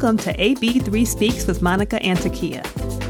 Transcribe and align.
Welcome 0.00 0.18
to 0.18 0.36
AB3 0.36 1.04
Speaks 1.04 1.48
with 1.48 1.60
Monica 1.60 2.00
and 2.04 2.16
Takiyah, 2.16 2.62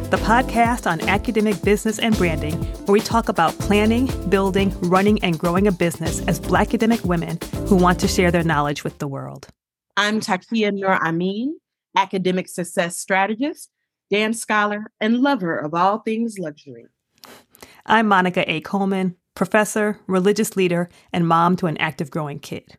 the 0.08 0.16
podcast 0.16 0.90
on 0.90 1.02
academic 1.02 1.60
business 1.60 1.98
and 1.98 2.16
branding, 2.16 2.54
where 2.86 2.94
we 2.94 3.00
talk 3.00 3.28
about 3.28 3.52
planning, 3.58 4.06
building, 4.30 4.74
running, 4.80 5.22
and 5.22 5.38
growing 5.38 5.66
a 5.66 5.70
business 5.70 6.26
as 6.26 6.40
Black 6.40 6.68
academic 6.68 7.04
women 7.04 7.38
who 7.66 7.76
want 7.76 8.00
to 8.00 8.08
share 8.08 8.30
their 8.30 8.42
knowledge 8.42 8.84
with 8.84 9.00
the 9.00 9.06
world. 9.06 9.48
I'm 9.98 10.18
Takiyah 10.18 10.72
Nur 10.72 10.94
Amin, 11.06 11.58
academic 11.94 12.48
success 12.48 12.98
strategist, 12.98 13.68
dance 14.10 14.40
scholar, 14.40 14.90
and 14.98 15.18
lover 15.18 15.58
of 15.58 15.74
all 15.74 15.98
things 15.98 16.38
luxury. 16.38 16.86
I'm 17.84 18.08
Monica 18.08 18.50
A. 18.50 18.62
Coleman, 18.62 19.14
professor, 19.34 20.00
religious 20.06 20.56
leader, 20.56 20.88
and 21.12 21.28
mom 21.28 21.54
to 21.56 21.66
an 21.66 21.76
active 21.76 22.10
growing 22.10 22.38
kid. 22.38 22.78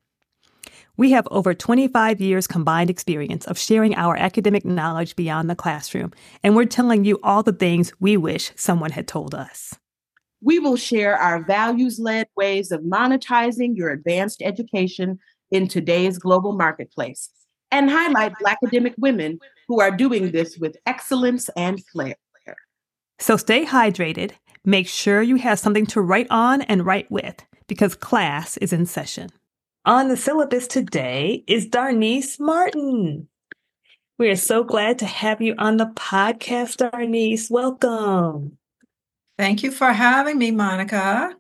We 1.00 1.12
have 1.12 1.30
over 1.32 1.54
25 1.54 2.20
years 2.20 2.46
combined 2.46 2.90
experience 2.90 3.46
of 3.46 3.58
sharing 3.58 3.96
our 3.96 4.18
academic 4.18 4.66
knowledge 4.66 5.16
beyond 5.16 5.50
the 5.50 5.56
classroom, 5.56 6.12
and 6.44 6.58
we're 6.58 6.66
telling 6.66 7.06
you 7.06 7.22
all 7.24 7.42
the 7.42 7.54
things 7.54 7.94
we 8.02 8.18
wish 8.18 8.52
someone 8.58 8.92
had 8.92 9.08
told 9.08 9.34
us. 9.34 9.74
We 10.42 10.60
will 10.60 10.76
share 10.76 11.16
our 11.16 11.42
values 11.42 12.00
led 12.02 12.28
ways 12.36 12.74
of 12.74 12.82
monetizing 12.82 13.78
your 13.78 13.92
advanced 13.92 14.42
education 14.42 15.20
in 15.52 15.70
today's 15.70 16.18
global 16.18 16.52
marketplace 16.52 17.30
and 17.72 17.90
highlight 17.90 18.34
Black 18.42 18.58
academic 18.62 18.96
women 18.98 19.40
who 19.70 19.80
are 19.80 19.92
doing 19.92 20.32
this 20.32 20.58
with 20.58 20.76
excellence 20.86 21.50
and 21.56 21.82
flair. 21.94 22.18
So 23.20 23.38
stay 23.38 23.66
hydrated, 23.66 24.32
make 24.66 24.90
sure 24.90 25.22
you 25.22 25.38
have 25.38 25.60
something 25.60 25.86
to 25.86 26.02
write 26.02 26.28
on 26.30 26.62
and 26.64 26.86
write 26.86 27.10
with, 27.10 27.42
because 27.68 27.96
class 27.96 28.58
is 28.58 28.74
in 28.74 28.86
session. 28.86 29.30
On 29.90 30.08
the 30.08 30.16
syllabus 30.16 30.68
today 30.68 31.44
is 31.48 31.68
Darnise 31.68 32.40
Martin. 32.40 33.28
We 34.20 34.30
are 34.30 34.36
so 34.36 34.64
glad 34.64 35.00
to 35.00 35.08
have 35.08 35.42
you 35.42 35.56
on 35.58 35.78
the 35.78 35.88
podcast, 35.88 36.78
Darnise. 36.78 37.50
Welcome. 37.50 38.60
Thank 39.40 39.64
you 39.64 39.72
for 39.72 39.92
having 39.92 40.38
me, 40.38 40.52
Monica. 40.52 41.34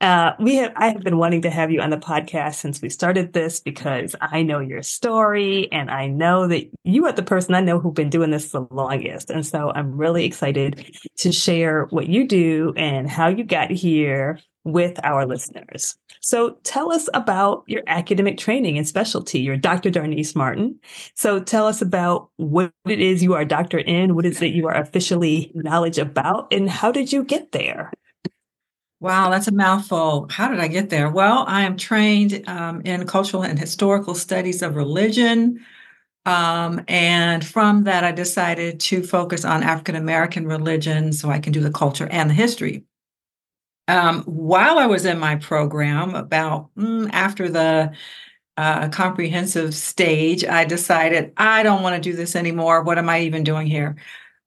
Uh, 0.00 0.34
we 0.38 0.54
have 0.54 0.74
I 0.76 0.90
have 0.90 1.02
been 1.02 1.18
wanting 1.18 1.42
to 1.42 1.50
have 1.50 1.72
you 1.72 1.80
on 1.80 1.90
the 1.90 1.96
podcast 1.96 2.54
since 2.54 2.80
we 2.80 2.88
started 2.88 3.32
this 3.32 3.58
because 3.58 4.14
I 4.20 4.44
know 4.44 4.60
your 4.60 4.84
story 4.84 5.68
and 5.72 5.90
I 5.90 6.06
know 6.06 6.46
that 6.46 6.70
you 6.84 7.06
are 7.06 7.12
the 7.12 7.24
person 7.24 7.56
I 7.56 7.62
know 7.62 7.80
who've 7.80 7.92
been 7.92 8.10
doing 8.10 8.30
this 8.30 8.52
the 8.52 8.68
longest. 8.70 9.28
And 9.28 9.44
so 9.44 9.72
I'm 9.74 9.96
really 9.96 10.24
excited 10.24 10.96
to 11.16 11.32
share 11.32 11.86
what 11.86 12.06
you 12.06 12.28
do 12.28 12.74
and 12.76 13.10
how 13.10 13.26
you 13.26 13.42
got 13.42 13.72
here 13.72 14.38
with 14.62 15.00
our 15.02 15.26
listeners. 15.26 15.96
So 16.26 16.58
tell 16.64 16.92
us 16.92 17.08
about 17.14 17.62
your 17.68 17.84
academic 17.86 18.36
training 18.36 18.76
and 18.76 18.88
specialty. 18.88 19.38
You're 19.38 19.56
Dr. 19.56 19.92
Darnise 19.92 20.34
Martin. 20.34 20.80
So 21.14 21.38
tell 21.38 21.68
us 21.68 21.80
about 21.80 22.30
what 22.34 22.72
it 22.84 22.98
is 22.98 23.22
you 23.22 23.34
are 23.34 23.42
a 23.42 23.46
doctor 23.46 23.78
in, 23.78 24.16
what 24.16 24.26
is 24.26 24.42
it 24.42 24.52
you 24.52 24.66
are 24.66 24.74
officially 24.74 25.52
knowledge 25.54 25.98
about, 25.98 26.52
and 26.52 26.68
how 26.68 26.90
did 26.90 27.12
you 27.12 27.22
get 27.22 27.52
there? 27.52 27.92
Wow, 28.98 29.30
that's 29.30 29.46
a 29.46 29.52
mouthful. 29.52 30.26
How 30.28 30.48
did 30.48 30.58
I 30.58 30.66
get 30.66 30.90
there? 30.90 31.08
Well, 31.08 31.44
I 31.46 31.62
am 31.62 31.76
trained 31.76 32.42
um, 32.48 32.80
in 32.80 33.06
cultural 33.06 33.44
and 33.44 33.56
historical 33.56 34.16
studies 34.16 34.62
of 34.62 34.74
religion. 34.74 35.64
Um, 36.24 36.84
and 36.88 37.46
from 37.46 37.84
that, 37.84 38.02
I 38.02 38.10
decided 38.10 38.80
to 38.80 39.04
focus 39.04 39.44
on 39.44 39.62
African 39.62 39.94
American 39.94 40.48
religion 40.48 41.12
so 41.12 41.30
I 41.30 41.38
can 41.38 41.52
do 41.52 41.60
the 41.60 41.70
culture 41.70 42.08
and 42.10 42.28
the 42.28 42.34
history 42.34 42.82
um, 43.88 44.22
while 44.24 44.78
I 44.78 44.86
was 44.86 45.04
in 45.04 45.18
my 45.18 45.36
program, 45.36 46.14
about 46.14 46.74
mm, 46.76 47.08
after 47.12 47.48
the 47.48 47.92
uh, 48.56 48.88
comprehensive 48.88 49.74
stage, 49.74 50.44
I 50.44 50.64
decided 50.64 51.32
I 51.36 51.62
don't 51.62 51.82
want 51.82 52.02
to 52.02 52.10
do 52.10 52.16
this 52.16 52.34
anymore. 52.34 52.82
What 52.82 52.98
am 52.98 53.08
I 53.08 53.20
even 53.20 53.44
doing 53.44 53.66
here? 53.66 53.96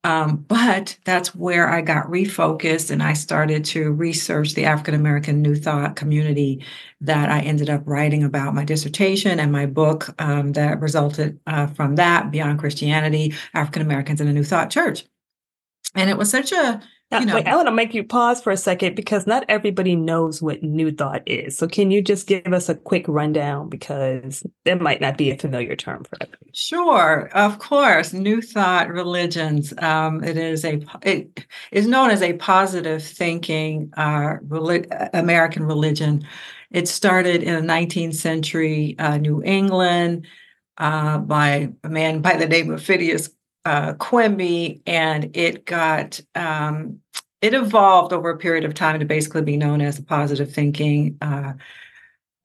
Um, 0.05 0.37
but 0.47 0.97
that's 1.03 1.35
where 1.35 1.69
I 1.69 1.81
got 1.81 2.07
refocused 2.07 2.89
and 2.89 3.03
I 3.03 3.13
started 3.13 3.65
to 3.65 3.91
research 3.91 4.53
the 4.53 4.65
African 4.65 4.93
American 4.93 5.41
New 5.41 5.55
Thought 5.55 5.97
community 5.97 6.63
that 7.01 7.29
I 7.29 7.41
ended 7.41 7.69
up 7.69 7.81
writing 7.85 8.23
about 8.23 8.55
my 8.55 8.63
dissertation 8.63 9.39
and 9.41 9.51
my 9.51 9.65
book 9.65 10.09
um, 10.19 10.53
that 10.53 10.79
resulted 10.79 11.39
uh, 11.47 11.67
from 11.67 11.95
that 11.95 12.31
Beyond 12.31 12.59
Christianity 12.59 13.33
African 13.53 13.81
Americans 13.81 14.21
in 14.21 14.29
a 14.29 14.33
New 14.33 14.45
Thought 14.45 14.69
Church. 14.69 15.03
And 15.95 16.09
it 16.09 16.17
was 16.17 16.29
such 16.29 16.53
a 16.53 16.81
now, 17.11 17.19
you 17.19 17.25
know, 17.25 17.35
wait, 17.35 17.47
I 17.47 17.55
want 17.55 17.67
to 17.67 17.73
make 17.73 17.95
you 17.95 18.03
pause 18.03 18.39
for 18.39 18.51
a 18.51 18.57
second 18.57 18.95
because 18.95 19.25
not 19.25 19.43
everybody 19.49 19.95
knows 19.95 20.43
what 20.43 20.61
New 20.61 20.91
Thought 20.91 21.23
is. 21.25 21.57
So, 21.57 21.67
can 21.67 21.89
you 21.89 22.03
just 22.03 22.27
give 22.27 22.53
us 22.53 22.69
a 22.69 22.75
quick 22.75 23.07
rundown 23.07 23.67
because 23.67 24.43
that 24.65 24.79
might 24.79 25.01
not 25.01 25.17
be 25.17 25.31
a 25.31 25.37
familiar 25.37 25.75
term 25.75 26.03
for 26.03 26.17
everybody? 26.21 26.51
Sure, 26.53 27.29
of 27.33 27.57
course. 27.57 28.13
New 28.13 28.41
Thought 28.41 28.89
religions. 28.89 29.73
Um, 29.79 30.23
it 30.23 30.37
is 30.37 30.63
a 30.63 30.81
it 31.01 31.45
is 31.71 31.87
known 31.87 32.11
as 32.11 32.21
a 32.21 32.33
positive 32.33 33.03
thinking 33.03 33.91
uh, 33.97 34.35
relig- 34.47 34.93
American 35.13 35.63
religion. 35.63 36.27
It 36.69 36.87
started 36.87 37.41
in 37.41 37.55
the 37.55 37.73
19th 37.73 38.15
century 38.15 38.95
uh, 38.99 39.17
New 39.17 39.41
England 39.43 40.27
uh, 40.77 41.17
by 41.17 41.73
a 41.83 41.89
man 41.89 42.21
by 42.21 42.37
the 42.37 42.47
name 42.47 42.71
of 42.71 42.83
Phineas 42.83 43.29
uh, 43.65 43.93
Quimby, 43.93 44.81
and 44.85 45.35
it 45.35 45.65
got 45.65 46.19
um, 46.35 46.99
it 47.41 47.53
evolved 47.53 48.13
over 48.13 48.29
a 48.29 48.37
period 48.37 48.65
of 48.65 48.73
time 48.73 48.99
to 48.99 49.05
basically 49.05 49.41
be 49.41 49.57
known 49.57 49.81
as 49.81 49.99
a 49.99 50.03
positive 50.03 50.53
thinking 50.53 51.17
uh, 51.21 51.53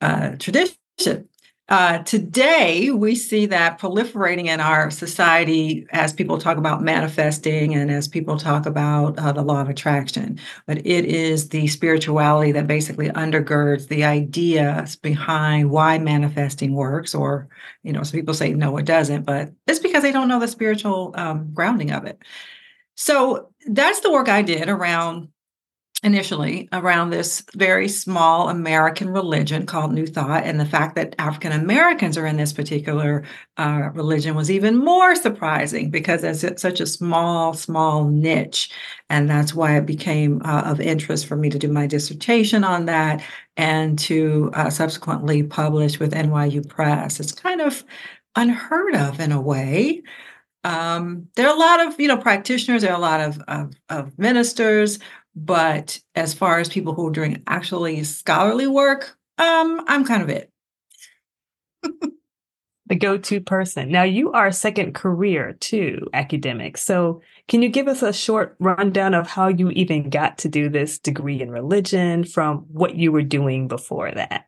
uh, 0.01 0.37
tradition. 0.39 1.29
Uh, 1.71 1.99
today, 2.01 2.91
we 2.91 3.15
see 3.15 3.47
that 3.47 3.81
proliferating 3.81 4.49
in 4.49 4.61
our 4.61 4.91
society 4.91 5.87
as 5.93 6.13
people 6.13 6.37
talk 6.37 6.59
about 6.59 6.83
manifesting 6.83 7.75
and 7.75 7.91
as 7.91 8.07
people 8.07 8.37
talk 8.37 8.67
about 8.67 9.19
uh, 9.19 9.33
the 9.33 9.41
law 9.41 9.63
of 9.63 9.71
attraction. 9.71 10.39
But 10.67 10.87
it 10.87 11.07
is 11.07 11.49
the 11.49 11.67
spirituality 11.69 12.53
that 12.53 12.67
basically 12.67 13.09
undergirds 13.09 13.89
the 13.89 14.05
ideas 14.05 14.97
behind 14.97 15.71
why 15.71 15.97
manifesting 15.97 16.75
works. 16.75 17.15
Or, 17.15 17.49
you 17.83 17.95
know, 17.95 18.03
some 18.03 18.21
people 18.21 18.35
say, 18.35 18.53
no, 18.53 18.77
it 18.77 18.85
doesn't, 18.85 19.23
but 19.23 19.51
it's 19.67 19.79
because 19.79 20.03
they 20.03 20.13
don't 20.13 20.29
know 20.29 20.41
the 20.41 20.49
spiritual 20.49 21.15
um, 21.17 21.51
grounding 21.55 21.93
of 21.93 22.05
it. 22.05 22.19
So 22.95 23.49
that's 23.67 24.01
the 24.01 24.13
work 24.13 24.29
I 24.29 24.43
did 24.43 24.69
around 24.69 25.29
initially 26.05 26.69
around 26.73 27.09
this 27.09 27.43
very 27.57 27.89
small 27.89 28.51
American 28.51 29.09
religion 29.09 29.65
called 29.65 29.93
New 29.93 30.07
Thought. 30.07 30.45
And 30.45 30.61
the 30.61 30.67
fact 30.67 30.95
that 30.97 31.15
African 31.19 31.51
Americans 31.51 32.19
are 32.19 32.27
in 32.27 32.37
this 32.37 32.53
particular 32.53 33.25
uh, 33.57 33.89
religion 33.95 34.35
was 34.35 34.51
even 34.51 34.77
more 34.77 35.17
surprising 35.17 35.91
because 35.91 36.23
it's 36.23 36.61
such 36.61 36.79
a 36.79 36.87
small, 36.87 37.55
small 37.55 38.05
niche. 38.05 38.71
And 39.09 39.31
that's 39.31 39.55
why 39.55 39.79
it 39.79 39.87
became 39.87 40.43
uh, 40.45 40.63
of 40.67 40.79
interest 40.79 41.27
for 41.27 41.37
me 41.37 41.49
to 41.49 41.59
do 41.59 41.69
my 41.69 41.87
dissertation 41.87 42.65
on 42.65 42.85
that 42.85 43.23
and 43.57 43.99
to 44.01 44.51
uh, 44.53 44.69
subsequently 44.69 45.43
publish 45.43 45.99
with 45.99 46.13
NYU 46.13 46.69
Press. 46.69 47.19
It's 47.19 47.33
kind 47.33 47.63
of 47.63 47.83
unheard 48.37 48.95
of 48.95 49.21
in 49.21 49.33
a 49.33 49.41
way. 49.41 50.03
Um, 50.65 51.29
there 51.37 51.47
are 51.47 51.55
a 51.55 51.59
lot 51.59 51.87
of 51.87 52.01
you 52.01 52.09
know 52.09 52.17
practitioners 52.17 52.83
there 52.83 52.93
are 52.93 52.97
a 52.97 53.01
lot 53.01 53.21
of, 53.21 53.39
of, 53.49 53.75
of 53.91 54.19
ministers 54.19 54.99
but 55.35 56.01
as 56.15 56.35
far 56.35 56.59
as 56.59 56.69
people 56.69 56.95
who 56.95 57.09
are 57.09 57.13
doing 57.13 57.43
actually 57.47 58.05
scholarly 58.05 58.67
work, 58.67 59.17
um, 59.39 59.83
I'm 59.87 60.05
kind 60.05 60.23
of 60.23 60.29
it. 60.29 60.51
the 62.87 62.95
go-to 62.95 63.41
person. 63.41 63.91
Now 63.91 64.03
you 64.03 64.33
are 64.33 64.53
second 64.53 64.95
career 64.95 65.55
too, 65.55 66.07
academic. 66.13 66.77
So 66.77 67.23
can 67.49 67.63
you 67.63 67.69
give 67.69 67.89
us 67.89 68.03
a 68.03 68.13
short 68.13 68.57
rundown 68.61 69.15
of 69.15 69.27
how 69.27 69.49
you 69.49 69.71
even 69.71 70.11
got 70.11 70.39
to 70.39 70.49
do 70.49 70.69
this 70.69 70.99
degree 70.99 71.41
in 71.41 71.51
religion 71.51 72.25
from 72.25 72.67
what 72.71 72.95
you 72.95 73.11
were 73.11 73.23
doing 73.23 73.69
before 73.69 74.13
that? 74.13 74.47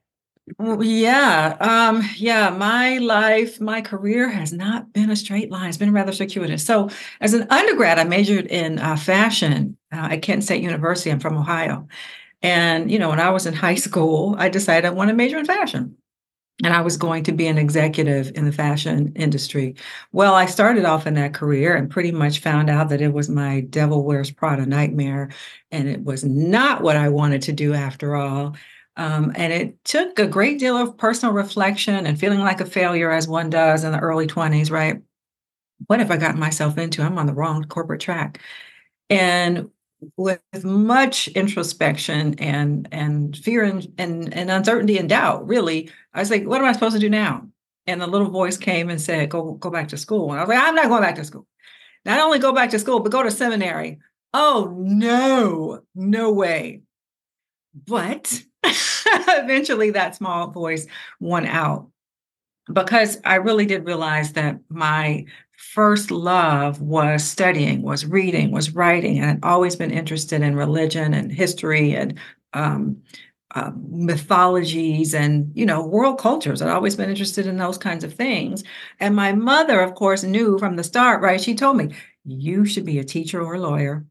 Yeah, 0.80 1.56
um, 1.60 2.08
yeah. 2.16 2.50
My 2.50 2.98
life, 2.98 3.60
my 3.60 3.80
career 3.80 4.28
has 4.28 4.52
not 4.52 4.92
been 4.92 5.10
a 5.10 5.16
straight 5.16 5.50
line. 5.50 5.68
It's 5.68 5.76
been 5.78 5.92
rather 5.92 6.12
circuitous. 6.12 6.64
So, 6.64 6.88
as 7.20 7.34
an 7.34 7.48
undergrad, 7.50 7.98
I 7.98 8.04
majored 8.04 8.46
in 8.46 8.78
uh, 8.78 8.96
fashion 8.96 9.76
uh, 9.92 10.08
at 10.12 10.22
Kent 10.22 10.44
State 10.44 10.62
University. 10.62 11.10
I'm 11.10 11.18
from 11.18 11.36
Ohio, 11.36 11.88
and 12.42 12.90
you 12.90 12.98
know, 12.98 13.10
when 13.10 13.20
I 13.20 13.30
was 13.30 13.46
in 13.46 13.54
high 13.54 13.76
school, 13.76 14.36
I 14.38 14.48
decided 14.48 14.86
I 14.86 14.90
want 14.90 15.08
to 15.10 15.14
major 15.16 15.38
in 15.38 15.46
fashion, 15.46 15.96
and 16.64 16.74
I 16.74 16.82
was 16.82 16.96
going 16.96 17.24
to 17.24 17.32
be 17.32 17.46
an 17.48 17.58
executive 17.58 18.32
in 18.34 18.44
the 18.46 18.52
fashion 18.52 19.12
industry. 19.16 19.76
Well, 20.12 20.34
I 20.34 20.46
started 20.46 20.84
off 20.86 21.06
in 21.06 21.14
that 21.14 21.34
career 21.34 21.76
and 21.76 21.90
pretty 21.90 22.12
much 22.12 22.40
found 22.40 22.70
out 22.70 22.88
that 22.90 23.02
it 23.02 23.12
was 23.12 23.28
my 23.28 23.60
Devil 23.60 24.04
Wears 24.04 24.30
Prada 24.30 24.66
nightmare, 24.66 25.30
and 25.72 25.88
it 25.88 26.04
was 26.04 26.24
not 26.24 26.82
what 26.82 26.96
I 26.96 27.10
wanted 27.10 27.42
to 27.42 27.52
do 27.52 27.74
after 27.74 28.16
all. 28.16 28.56
Um, 28.96 29.32
and 29.36 29.52
it 29.52 29.84
took 29.84 30.18
a 30.18 30.26
great 30.26 30.58
deal 30.58 30.76
of 30.76 30.96
personal 30.96 31.34
reflection 31.34 32.06
and 32.06 32.18
feeling 32.18 32.40
like 32.40 32.60
a 32.60 32.66
failure, 32.66 33.10
as 33.10 33.28
one 33.28 33.50
does 33.50 33.84
in 33.84 33.92
the 33.92 33.98
early 33.98 34.26
20s, 34.26 34.70
right? 34.70 35.00
What 35.86 36.00
have 36.00 36.10
I 36.10 36.16
gotten 36.16 36.40
myself 36.40 36.78
into? 36.78 37.02
I'm 37.02 37.18
on 37.18 37.26
the 37.26 37.34
wrong 37.34 37.64
corporate 37.64 38.00
track. 38.00 38.40
And 39.10 39.70
with 40.16 40.40
much 40.64 41.28
introspection 41.28 42.34
and 42.38 42.88
and 42.92 43.36
fear 43.36 43.64
and, 43.64 43.86
and, 43.98 44.32
and 44.34 44.50
uncertainty 44.50 44.98
and 44.98 45.08
doubt, 45.08 45.46
really, 45.46 45.90
I 46.14 46.20
was 46.20 46.30
like, 46.30 46.44
what 46.44 46.60
am 46.60 46.66
I 46.66 46.72
supposed 46.72 46.94
to 46.94 47.00
do 47.00 47.10
now? 47.10 47.46
and 47.86 48.00
the 48.00 48.06
little 48.06 48.30
voice 48.30 48.56
came 48.56 48.90
and 48.90 49.00
said, 49.00 49.30
"Go 49.30 49.52
go 49.54 49.70
back 49.70 49.88
to 49.88 49.96
school." 49.96 50.30
And 50.30 50.40
I 50.40 50.42
was 50.42 50.48
like, 50.48 50.62
"I'm 50.62 50.74
not 50.74 50.88
going 50.88 51.02
back 51.02 51.16
to 51.16 51.24
school. 51.24 51.46
Not 52.04 52.20
only 52.20 52.38
go 52.38 52.52
back 52.52 52.70
to 52.70 52.78
school, 52.78 53.00
but 53.00 53.12
go 53.12 53.22
to 53.22 53.30
seminary." 53.30 53.98
Oh 54.34 54.74
no, 54.76 55.82
no 55.94 56.32
way. 56.32 56.82
But 57.86 58.42
eventually, 59.28 59.90
that 59.90 60.16
small 60.16 60.48
voice 60.48 60.86
won 61.20 61.46
out 61.46 61.88
because 62.72 63.18
I 63.24 63.36
really 63.36 63.66
did 63.66 63.86
realize 63.86 64.32
that 64.32 64.58
my 64.68 65.24
first 65.56 66.10
love 66.10 66.80
was 66.80 67.24
studying, 67.24 67.82
was 67.82 68.04
reading, 68.04 68.50
was 68.50 68.74
writing, 68.74 69.18
and 69.18 69.30
I'd 69.30 69.48
always 69.48 69.76
been 69.76 69.90
interested 69.90 70.42
in 70.42 70.56
religion 70.56 71.14
and 71.14 71.32
history 71.32 71.94
and 71.94 72.18
um, 72.52 73.02
uh, 73.54 73.70
mythologies 73.88 75.14
and 75.14 75.50
you 75.54 75.64
know 75.64 75.86
world 75.86 76.18
cultures. 76.18 76.60
I'd 76.60 76.68
always 76.68 76.96
been 76.96 77.10
interested 77.10 77.46
in 77.46 77.56
those 77.56 77.78
kinds 77.78 78.04
of 78.04 78.14
things. 78.14 78.64
And 79.00 79.14
my 79.16 79.32
mother 79.32 79.80
of 79.80 79.94
course 79.94 80.22
knew 80.24 80.58
from 80.58 80.76
the 80.76 80.84
start 80.84 81.22
right? 81.22 81.40
She 81.40 81.54
told 81.54 81.76
me 81.76 81.94
you 82.24 82.64
should 82.66 82.84
be 82.84 82.98
a 82.98 83.04
teacher 83.04 83.40
or 83.40 83.54
a 83.54 83.60
lawyer 83.60 84.04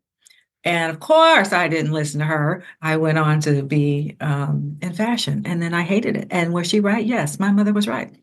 and 0.65 0.91
of 0.91 0.99
course 0.99 1.53
i 1.53 1.67
didn't 1.67 1.93
listen 1.93 2.19
to 2.19 2.25
her 2.25 2.63
i 2.81 2.97
went 2.97 3.17
on 3.17 3.39
to 3.39 3.63
be 3.63 4.17
um, 4.19 4.77
in 4.81 4.93
fashion 4.93 5.43
and 5.45 5.61
then 5.61 5.73
i 5.73 5.83
hated 5.83 6.17
it 6.17 6.27
and 6.31 6.53
was 6.53 6.67
she 6.67 6.79
right 6.79 7.05
yes 7.05 7.39
my 7.39 7.51
mother 7.51 7.71
was 7.71 7.87
right 7.87 8.13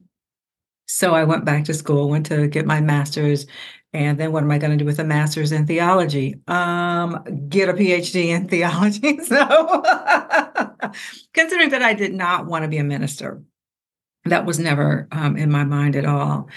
so 0.86 1.14
i 1.14 1.24
went 1.24 1.44
back 1.44 1.64
to 1.64 1.72
school 1.72 2.10
went 2.10 2.26
to 2.26 2.48
get 2.48 2.66
my 2.66 2.80
master's 2.80 3.46
and 3.94 4.18
then 4.18 4.32
what 4.32 4.42
am 4.42 4.50
I 4.50 4.56
going 4.58 4.70
to 4.70 4.76
do 4.78 4.86
with 4.86 4.98
a 5.00 5.04
master's 5.04 5.52
in 5.52 5.66
theology? 5.66 6.36
Um, 6.48 7.22
get 7.48 7.68
a 7.68 7.74
PhD 7.74 8.28
in 8.28 8.48
theology. 8.48 9.18
So, 9.18 9.36
considering 11.34 11.70
that 11.70 11.82
I 11.82 11.92
did 11.92 12.14
not 12.14 12.46
want 12.46 12.62
to 12.62 12.68
be 12.68 12.78
a 12.78 12.84
minister, 12.84 13.42
that 14.24 14.46
was 14.46 14.58
never 14.58 15.08
um, 15.12 15.36
in 15.36 15.50
my 15.50 15.64
mind 15.64 15.96
at 15.96 16.06
all. 16.06 16.48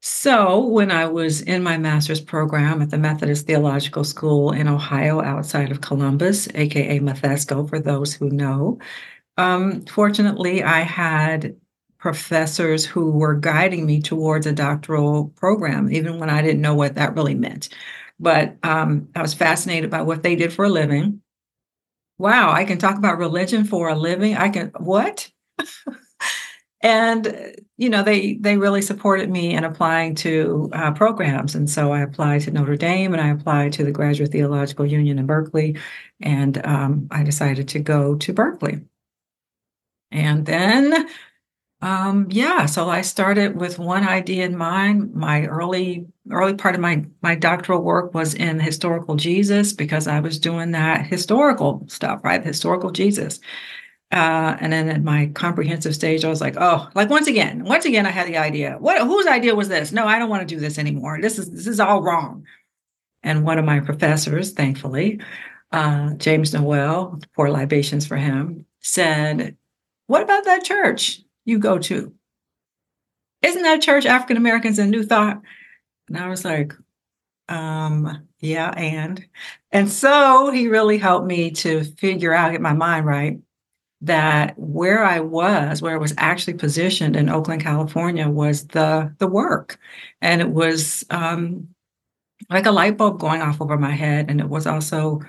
So, 0.00 0.64
when 0.64 0.90
I 0.92 1.06
was 1.06 1.40
in 1.42 1.62
my 1.62 1.76
master's 1.76 2.20
program 2.20 2.80
at 2.82 2.90
the 2.90 2.98
Methodist 2.98 3.46
Theological 3.46 4.04
School 4.04 4.52
in 4.52 4.68
Ohio, 4.68 5.20
outside 5.20 5.72
of 5.72 5.80
Columbus, 5.80 6.48
aka 6.54 7.00
Methesco, 7.00 7.68
for 7.68 7.80
those 7.80 8.14
who 8.14 8.30
know, 8.30 8.78
um, 9.38 9.82
fortunately, 9.86 10.62
I 10.64 10.80
had 10.82 11.56
professors 11.98 12.86
who 12.86 13.12
were 13.12 13.34
guiding 13.34 13.86
me 13.86 14.00
towards 14.02 14.46
a 14.46 14.52
doctoral 14.52 15.30
program, 15.36 15.92
even 15.92 16.18
when 16.20 16.30
I 16.30 16.42
didn't 16.42 16.62
know 16.62 16.74
what 16.76 16.96
that 16.96 17.14
really 17.16 17.34
meant. 17.36 17.70
But 18.20 18.56
um, 18.64 19.08
I 19.16 19.22
was 19.22 19.34
fascinated 19.34 19.90
by 19.90 20.02
what 20.02 20.22
they 20.22 20.36
did 20.36 20.52
for 20.52 20.66
a 20.66 20.70
living. 20.70 21.22
Wow, 22.18 22.52
I 22.52 22.64
can 22.64 22.78
talk 22.78 22.98
about 22.98 23.18
religion 23.18 23.64
for 23.64 23.88
a 23.90 23.96
living. 23.96 24.36
I 24.36 24.50
can 24.50 24.72
what? 24.78 25.30
and 26.80 27.56
you 27.76 27.88
know 27.88 28.02
they 28.02 28.34
they 28.34 28.56
really 28.56 28.82
supported 28.82 29.30
me 29.30 29.54
in 29.54 29.64
applying 29.64 30.14
to 30.14 30.70
uh, 30.72 30.92
programs 30.92 31.54
and 31.54 31.68
so 31.68 31.92
i 31.92 32.00
applied 32.00 32.40
to 32.40 32.50
notre 32.50 32.76
dame 32.76 33.12
and 33.12 33.20
i 33.20 33.28
applied 33.28 33.72
to 33.72 33.84
the 33.84 33.92
graduate 33.92 34.30
theological 34.30 34.86
union 34.86 35.18
in 35.18 35.26
berkeley 35.26 35.76
and 36.20 36.64
um, 36.64 37.08
i 37.10 37.22
decided 37.22 37.68
to 37.68 37.78
go 37.78 38.14
to 38.16 38.32
berkeley 38.32 38.80
and 40.10 40.46
then 40.46 41.08
um, 41.80 42.26
yeah, 42.30 42.66
so 42.66 42.88
I 42.88 43.02
started 43.02 43.56
with 43.56 43.78
one 43.78 44.02
idea 44.02 44.44
in 44.44 44.56
mind. 44.56 45.14
My 45.14 45.46
early 45.46 46.06
early 46.30 46.54
part 46.54 46.74
of 46.74 46.80
my 46.80 47.04
my 47.22 47.36
doctoral 47.36 47.82
work 47.82 48.14
was 48.14 48.34
in 48.34 48.58
historical 48.58 49.14
Jesus 49.14 49.72
because 49.72 50.08
I 50.08 50.18
was 50.18 50.40
doing 50.40 50.72
that 50.72 51.06
historical 51.06 51.84
stuff, 51.88 52.20
right? 52.24 52.44
Historical 52.44 52.90
Jesus. 52.90 53.38
Uh, 54.10 54.56
and 54.60 54.72
then 54.72 54.88
at 54.88 55.02
my 55.02 55.26
comprehensive 55.34 55.94
stage, 55.94 56.24
I 56.24 56.28
was 56.28 56.40
like, 56.40 56.56
oh, 56.58 56.88
like 56.94 57.10
once 57.10 57.26
again, 57.26 57.64
once 57.64 57.84
again, 57.84 58.06
I 58.06 58.10
had 58.10 58.26
the 58.26 58.38
idea. 58.38 58.76
What 58.78 59.02
whose 59.02 59.26
idea 59.26 59.54
was 59.54 59.68
this? 59.68 59.92
No, 59.92 60.06
I 60.06 60.18
don't 60.18 60.30
want 60.30 60.48
to 60.48 60.54
do 60.54 60.60
this 60.60 60.78
anymore. 60.78 61.18
This 61.20 61.38
is 61.38 61.50
this 61.50 61.66
is 61.66 61.78
all 61.78 62.02
wrong. 62.02 62.44
And 63.22 63.44
one 63.44 63.58
of 63.58 63.64
my 63.64 63.80
professors, 63.80 64.52
thankfully, 64.52 65.20
uh, 65.72 66.14
James 66.14 66.54
Noel, 66.54 67.20
pour 67.34 67.50
libations 67.50 68.06
for 68.06 68.16
him, 68.16 68.64
said, 68.80 69.56
What 70.06 70.22
about 70.22 70.44
that 70.44 70.64
church? 70.64 71.20
you 71.48 71.58
go 71.58 71.78
to. 71.78 72.12
Isn't 73.42 73.62
that 73.62 73.80
church 73.80 74.04
African 74.04 74.36
Americans 74.36 74.78
and 74.78 74.90
New 74.90 75.02
Thought? 75.02 75.40
And 76.08 76.18
I 76.18 76.28
was 76.28 76.44
like, 76.44 76.74
um, 77.48 78.26
yeah, 78.40 78.70
and 78.70 79.24
and 79.72 79.90
so 79.90 80.50
he 80.50 80.68
really 80.68 80.98
helped 80.98 81.26
me 81.26 81.50
to 81.52 81.84
figure 81.84 82.34
out, 82.34 82.52
get 82.52 82.60
my 82.60 82.74
mind 82.74 83.06
right, 83.06 83.38
that 84.02 84.58
where 84.58 85.02
I 85.04 85.20
was, 85.20 85.82
where 85.82 85.94
I 85.94 85.98
was 85.98 86.14
actually 86.18 86.54
positioned 86.54 87.16
in 87.16 87.28
Oakland, 87.28 87.62
California, 87.62 88.28
was 88.28 88.66
the 88.68 89.14
the 89.18 89.26
work. 89.26 89.78
And 90.22 90.40
it 90.40 90.50
was 90.50 91.04
um 91.10 91.68
like 92.50 92.66
a 92.66 92.72
light 92.72 92.96
bulb 92.98 93.20
going 93.20 93.42
off 93.42 93.60
over 93.62 93.78
my 93.78 93.92
head. 93.92 94.30
And 94.30 94.40
it 94.40 94.48
was 94.48 94.66
also 94.66 95.20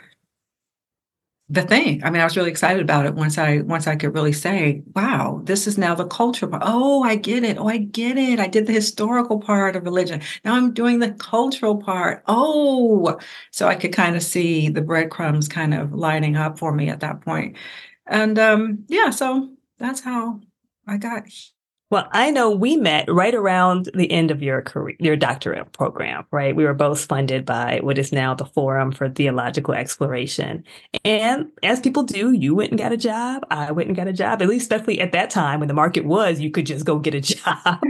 the 1.52 1.64
thing. 1.64 2.04
I 2.04 2.12
mean, 2.12 2.22
I 2.22 2.26
was 2.26 2.38
really 2.38 2.52
excited 2.52 2.80
about 2.84 3.08
it 3.08 3.16
once 3.16 3.40
I 3.40 3.62
once 3.62 3.88
I 3.88 3.96
could 3.96 4.14
really 4.14 4.34
say, 4.34 4.84
"Wow, 4.96 5.42
this 5.46 5.66
is 5.66 5.80
now 5.80 5.96
the 5.96 6.06
culture." 6.06 6.48
Oh, 6.62 7.02
I 7.02 7.16
get 7.16 7.44
it. 7.44 7.58
Oh, 7.58 7.68
I 7.68 7.78
get 7.78 8.18
it. 8.20 8.40
I 8.40 8.46
did 8.48 8.68
the 8.68 8.74
historical 8.74 9.40
part 9.40 9.76
of 9.76 9.84
religion. 9.84 10.22
Now 10.46 10.54
I'm 10.56 10.74
doing 10.74 11.00
the 11.00 11.12
cultural 11.14 11.78
part. 11.78 12.24
Oh, 12.28 13.18
so 13.52 13.68
I 13.68 13.74
could 13.76 13.94
kind 13.94 14.16
of 14.16 14.22
see 14.22 14.70
the 14.70 14.82
breadcrumbs 14.84 15.48
kind 15.48 15.74
of 15.74 15.92
lining 15.94 16.36
up 16.36 16.60
for 16.60 16.72
me 16.72 16.88
at 16.90 17.00
that 17.00 17.22
point. 17.22 17.56
And 18.10 18.38
um, 18.38 18.86
yeah, 18.90 19.12
so 19.12 19.50
that's 19.78 20.02
how 20.02 20.42
I 20.86 20.98
got 20.98 21.24
well, 21.92 22.08
I 22.12 22.30
know 22.30 22.52
we 22.52 22.76
met 22.76 23.10
right 23.10 23.34
around 23.34 23.90
the 23.96 24.12
end 24.12 24.30
of 24.30 24.44
your 24.44 24.62
career, 24.62 24.96
your 25.00 25.16
doctorate 25.16 25.72
program, 25.72 26.24
right? 26.30 26.56
We 26.56 26.64
were 26.64 26.76
both 26.76 27.04
funded 27.04 27.46
by 27.46 27.80
what 27.82 27.98
is 27.98 28.12
now 28.12 28.36
the 28.36 28.46
Forum 28.46 28.92
for 28.92 29.10
Theological 29.10 29.74
Exploration. 29.74 30.64
And 31.04 31.48
as 31.64 31.80
people 31.80 32.04
do, 32.04 32.32
you 32.32 32.54
went 32.54 32.70
and 32.70 32.78
got 32.78 32.92
a 32.92 32.98
job. 32.98 33.44
I 33.50 33.72
went 33.72 33.88
and 33.88 33.96
got 33.96 34.08
a 34.08 34.14
job, 34.14 34.44
at 34.44 34.48
least 34.48 34.72
especially 34.72 35.02
at 35.02 35.14
that 35.14 35.32
time 35.32 35.62
when 35.62 35.68
the 35.68 35.74
market 35.74 36.06
was, 36.06 36.40
you 36.40 36.52
could 36.52 36.68
just 36.68 36.86
go 36.86 37.00
get 37.00 37.16
a 37.16 37.22
job. 37.22 37.82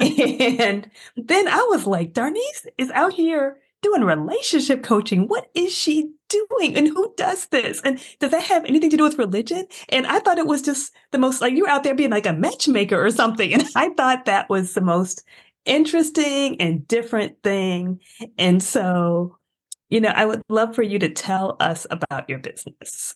and 0.00 0.90
then 1.16 1.48
I 1.48 1.66
was 1.68 1.86
like, 1.86 2.14
Darnise 2.14 2.66
is 2.78 2.90
out 2.92 3.12
here 3.12 3.58
doing 3.82 4.02
relationship 4.02 4.82
coaching. 4.82 5.28
What 5.28 5.50
is 5.54 5.74
she 5.74 6.10
doing? 6.28 6.76
And 6.76 6.88
who 6.88 7.12
does 7.16 7.46
this? 7.46 7.80
And 7.84 8.00
does 8.18 8.30
that 8.30 8.42
have 8.44 8.64
anything 8.64 8.90
to 8.90 8.96
do 8.96 9.04
with 9.04 9.18
religion? 9.18 9.66
And 9.88 10.06
I 10.06 10.20
thought 10.20 10.38
it 10.38 10.46
was 10.46 10.62
just 10.62 10.92
the 11.12 11.18
most 11.18 11.40
like 11.40 11.54
you're 11.54 11.68
out 11.68 11.84
there 11.84 11.94
being 11.94 12.10
like 12.10 12.26
a 12.26 12.32
matchmaker 12.32 13.04
or 13.04 13.10
something. 13.10 13.52
And 13.52 13.64
I 13.74 13.90
thought 13.90 14.24
that 14.26 14.48
was 14.48 14.74
the 14.74 14.80
most 14.80 15.24
interesting 15.64 16.60
and 16.60 16.86
different 16.86 17.42
thing. 17.42 18.00
And 18.38 18.62
so, 18.62 19.36
you 19.90 20.00
know, 20.00 20.10
I 20.10 20.24
would 20.24 20.42
love 20.48 20.74
for 20.74 20.82
you 20.82 20.98
to 20.98 21.08
tell 21.08 21.56
us 21.60 21.86
about 21.90 22.28
your 22.28 22.38
business. 22.38 23.14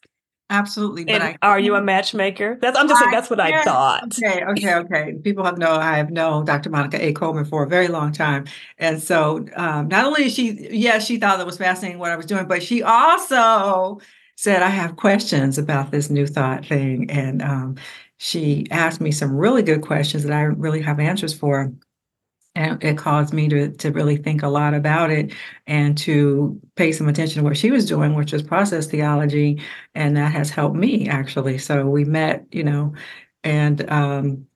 Absolutely. 0.50 1.04
But 1.04 1.22
I, 1.22 1.38
are 1.42 1.60
you 1.60 1.76
a 1.76 1.80
matchmaker? 1.80 2.58
That's 2.60 2.76
I'm 2.76 2.88
just 2.88 2.98
saying 2.98 3.12
that's 3.12 3.30
what 3.30 3.38
I 3.38 3.62
thought. 3.62 4.18
Okay, 4.18 4.44
okay, 4.44 4.74
okay. 4.74 5.14
People 5.22 5.44
have 5.44 5.58
know 5.58 5.70
I 5.70 5.96
have 5.96 6.10
known 6.10 6.44
Dr. 6.44 6.70
Monica 6.70 7.02
A. 7.02 7.12
Coleman 7.12 7.44
for 7.44 7.62
a 7.62 7.68
very 7.68 7.86
long 7.86 8.10
time. 8.10 8.46
And 8.76 9.00
so 9.00 9.46
um, 9.54 9.86
not 9.86 10.04
only 10.04 10.24
is 10.26 10.34
she, 10.34 10.68
yes, 10.72 11.06
she 11.06 11.18
thought 11.18 11.38
it 11.38 11.46
was 11.46 11.56
fascinating 11.56 12.00
what 12.00 12.10
I 12.10 12.16
was 12.16 12.26
doing, 12.26 12.48
but 12.48 12.64
she 12.64 12.82
also 12.82 14.00
said, 14.34 14.62
I 14.62 14.70
have 14.70 14.96
questions 14.96 15.56
about 15.56 15.92
this 15.92 16.10
new 16.10 16.26
thought 16.26 16.66
thing. 16.66 17.08
And 17.10 17.42
um, 17.42 17.76
she 18.16 18.66
asked 18.72 19.00
me 19.00 19.12
some 19.12 19.36
really 19.36 19.62
good 19.62 19.82
questions 19.82 20.24
that 20.24 20.32
I 20.32 20.42
really 20.42 20.82
have 20.82 20.98
answers 20.98 21.32
for 21.32 21.72
and 22.54 22.82
it 22.82 22.98
caused 22.98 23.32
me 23.32 23.48
to 23.48 23.70
to 23.72 23.90
really 23.92 24.16
think 24.16 24.42
a 24.42 24.48
lot 24.48 24.74
about 24.74 25.10
it 25.10 25.32
and 25.66 25.96
to 25.98 26.60
pay 26.76 26.92
some 26.92 27.08
attention 27.08 27.42
to 27.42 27.44
what 27.48 27.56
she 27.56 27.70
was 27.70 27.86
doing 27.86 28.14
which 28.14 28.32
was 28.32 28.42
process 28.42 28.86
theology 28.86 29.62
and 29.94 30.16
that 30.16 30.32
has 30.32 30.50
helped 30.50 30.76
me 30.76 31.08
actually. 31.08 31.58
So 31.58 31.86
we 31.86 32.04
met 32.04 32.46
you 32.52 32.64
know 32.64 32.94
and 33.44 33.88
um 33.90 34.46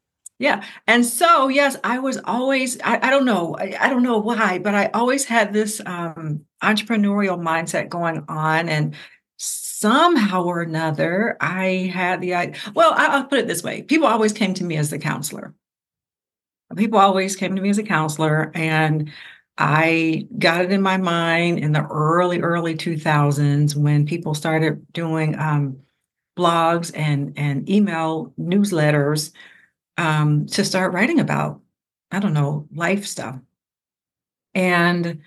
yeah. 0.41 0.65
And 0.89 1.07
so 1.07 1.49
yes 1.49 1.77
i 1.85 1.99
was 1.99 2.19
always 2.25 2.81
i, 2.83 2.99
I 3.01 3.11
don't 3.11 3.25
know 3.25 3.57
I, 3.57 3.77
I, 3.81 3.89
don't 3.89 4.03
know 4.03 4.19
why 4.19 4.59
but 4.59 4.75
i 4.75 4.91
always 4.93 5.25
had 5.25 5.53
this 5.53 5.81
um 5.87 6.45
entrepreneurial 6.63 7.41
mindset 7.41 7.89
going 7.89 8.25
on 8.29 8.69
and 8.69 8.95
somehow 9.37 10.43
or 10.45 10.63
another 10.63 11.37
i 11.41 11.91
had 11.95 12.21
the 12.21 12.35
i 12.35 12.55
well 12.75 12.93
I, 12.95 13.07
i'll 13.07 13.25
put 13.25 13.39
it 13.39 13.47
this 13.47 13.63
way. 13.63 13.83
People 13.83 14.09
always 14.09 14.33
came 14.33 14.55
to 14.55 14.65
me 14.65 14.77
as 14.77 14.91
the 14.91 14.99
counselor 14.99 15.55
people 16.77 16.99
always 16.99 17.37
came 17.37 17.57
to 17.57 17.63
me 17.63 17.71
as 17.71 17.79
a 17.79 17.83
counselor 17.83 18.51
and 18.55 19.13
I 19.57 20.27
got 20.39 20.63
it 20.65 20.73
in 20.73 20.83
my 20.83 20.97
mind 20.97 21.61
in 21.61 21.73
the 21.73 21.87
early, 21.87 22.41
early 22.41 22.75
2000s 22.75 23.77
when 23.77 24.07
people 24.07 24.35
started 24.35 24.85
doing 24.93 25.39
um, 25.39 25.79
blogs 26.37 26.91
and, 26.95 27.35
and 27.37 27.69
email 27.71 28.33
newsletters 28.39 29.33
um, 29.97 30.47
to 30.47 30.65
start 30.65 30.93
writing 30.93 31.21
about, 31.21 31.61
I 32.11 32.19
don't 32.19 32.35
know, 32.35 32.67
life 32.75 33.07
stuff. 33.07 33.39
And 34.55 35.21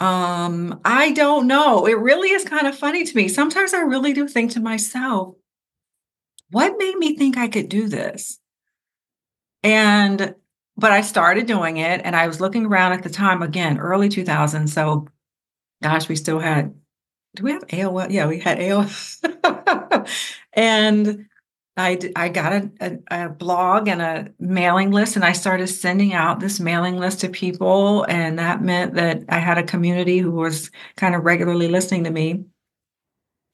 um, 0.00 0.80
I 0.84 1.12
don't 1.12 1.46
know. 1.46 1.86
It 1.86 1.98
really 1.98 2.30
is 2.30 2.44
kind 2.44 2.66
of 2.66 2.76
funny 2.76 3.04
to 3.04 3.16
me. 3.16 3.28
Sometimes 3.28 3.74
I 3.74 3.80
really 3.80 4.12
do 4.12 4.26
think 4.26 4.52
to 4.52 4.60
myself, 4.60 5.36
what 6.50 6.78
made 6.78 6.96
me 6.96 7.16
think 7.16 7.36
I 7.36 7.48
could 7.48 7.68
do 7.68 7.86
this? 7.86 8.40
And 9.62 10.34
but 10.80 10.92
I 10.92 11.02
started 11.02 11.46
doing 11.46 11.76
it 11.76 12.00
and 12.04 12.16
I 12.16 12.26
was 12.26 12.40
looking 12.40 12.66
around 12.66 12.92
at 12.92 13.02
the 13.02 13.10
time 13.10 13.42
again, 13.42 13.78
early 13.78 14.08
2000s. 14.08 14.70
So, 14.70 15.06
gosh, 15.82 16.08
we 16.08 16.16
still 16.16 16.38
had, 16.38 16.74
do 17.36 17.44
we 17.44 17.52
have 17.52 17.66
AOL? 17.66 18.10
Yeah, 18.10 18.26
we 18.26 18.40
had 18.40 18.58
AOL. 18.58 20.08
and 20.54 21.26
I, 21.76 21.98
I 22.16 22.28
got 22.30 22.52
a, 22.52 22.70
a, 22.80 23.24
a, 23.24 23.28
blog 23.28 23.88
and 23.88 24.02
a 24.02 24.28
mailing 24.38 24.90
list, 24.90 25.16
and 25.16 25.24
I 25.24 25.32
started 25.32 25.68
sending 25.68 26.12
out 26.12 26.40
this 26.40 26.60
mailing 26.60 26.96
list 26.96 27.20
to 27.20 27.28
people. 27.28 28.04
And 28.04 28.38
that 28.38 28.62
meant 28.62 28.94
that 28.94 29.22
I 29.28 29.38
had 29.38 29.58
a 29.58 29.62
community 29.62 30.18
who 30.18 30.32
was 30.32 30.70
kind 30.96 31.14
of 31.14 31.24
regularly 31.24 31.68
listening 31.68 32.04
to 32.04 32.10
me. 32.10 32.44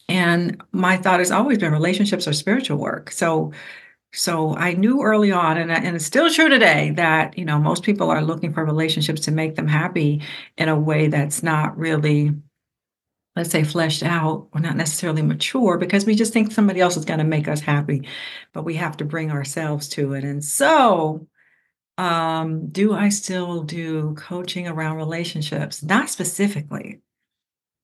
And 0.08 0.62
my 0.72 0.96
thought 0.96 1.18
has 1.18 1.32
always 1.32 1.58
been 1.58 1.72
relationships 1.72 2.28
are 2.28 2.32
spiritual 2.32 2.78
work. 2.78 3.10
So 3.10 3.52
so 4.16 4.56
I 4.56 4.72
knew 4.72 5.02
early 5.02 5.30
on, 5.30 5.58
and, 5.58 5.70
and 5.70 5.94
it's 5.94 6.06
still 6.06 6.30
true 6.30 6.48
today, 6.48 6.92
that 6.96 7.36
you 7.36 7.44
know 7.44 7.58
most 7.58 7.82
people 7.82 8.10
are 8.10 8.22
looking 8.22 8.52
for 8.54 8.64
relationships 8.64 9.20
to 9.22 9.30
make 9.30 9.56
them 9.56 9.68
happy 9.68 10.22
in 10.56 10.68
a 10.68 10.78
way 10.78 11.08
that's 11.08 11.42
not 11.42 11.76
really, 11.76 12.32
let's 13.36 13.50
say, 13.50 13.62
fleshed 13.62 14.02
out 14.02 14.48
or 14.52 14.60
not 14.60 14.76
necessarily 14.76 15.20
mature, 15.20 15.76
because 15.76 16.06
we 16.06 16.14
just 16.14 16.32
think 16.32 16.50
somebody 16.50 16.80
else 16.80 16.96
is 16.96 17.04
going 17.04 17.18
to 17.18 17.24
make 17.24 17.46
us 17.46 17.60
happy, 17.60 18.08
but 18.54 18.64
we 18.64 18.76
have 18.76 18.96
to 18.96 19.04
bring 19.04 19.30
ourselves 19.30 19.86
to 19.90 20.14
it. 20.14 20.24
And 20.24 20.42
so, 20.42 21.28
um, 21.98 22.68
do 22.68 22.94
I 22.94 23.10
still 23.10 23.64
do 23.64 24.14
coaching 24.14 24.66
around 24.66 24.96
relationships? 24.96 25.82
Not 25.82 26.08
specifically, 26.08 27.00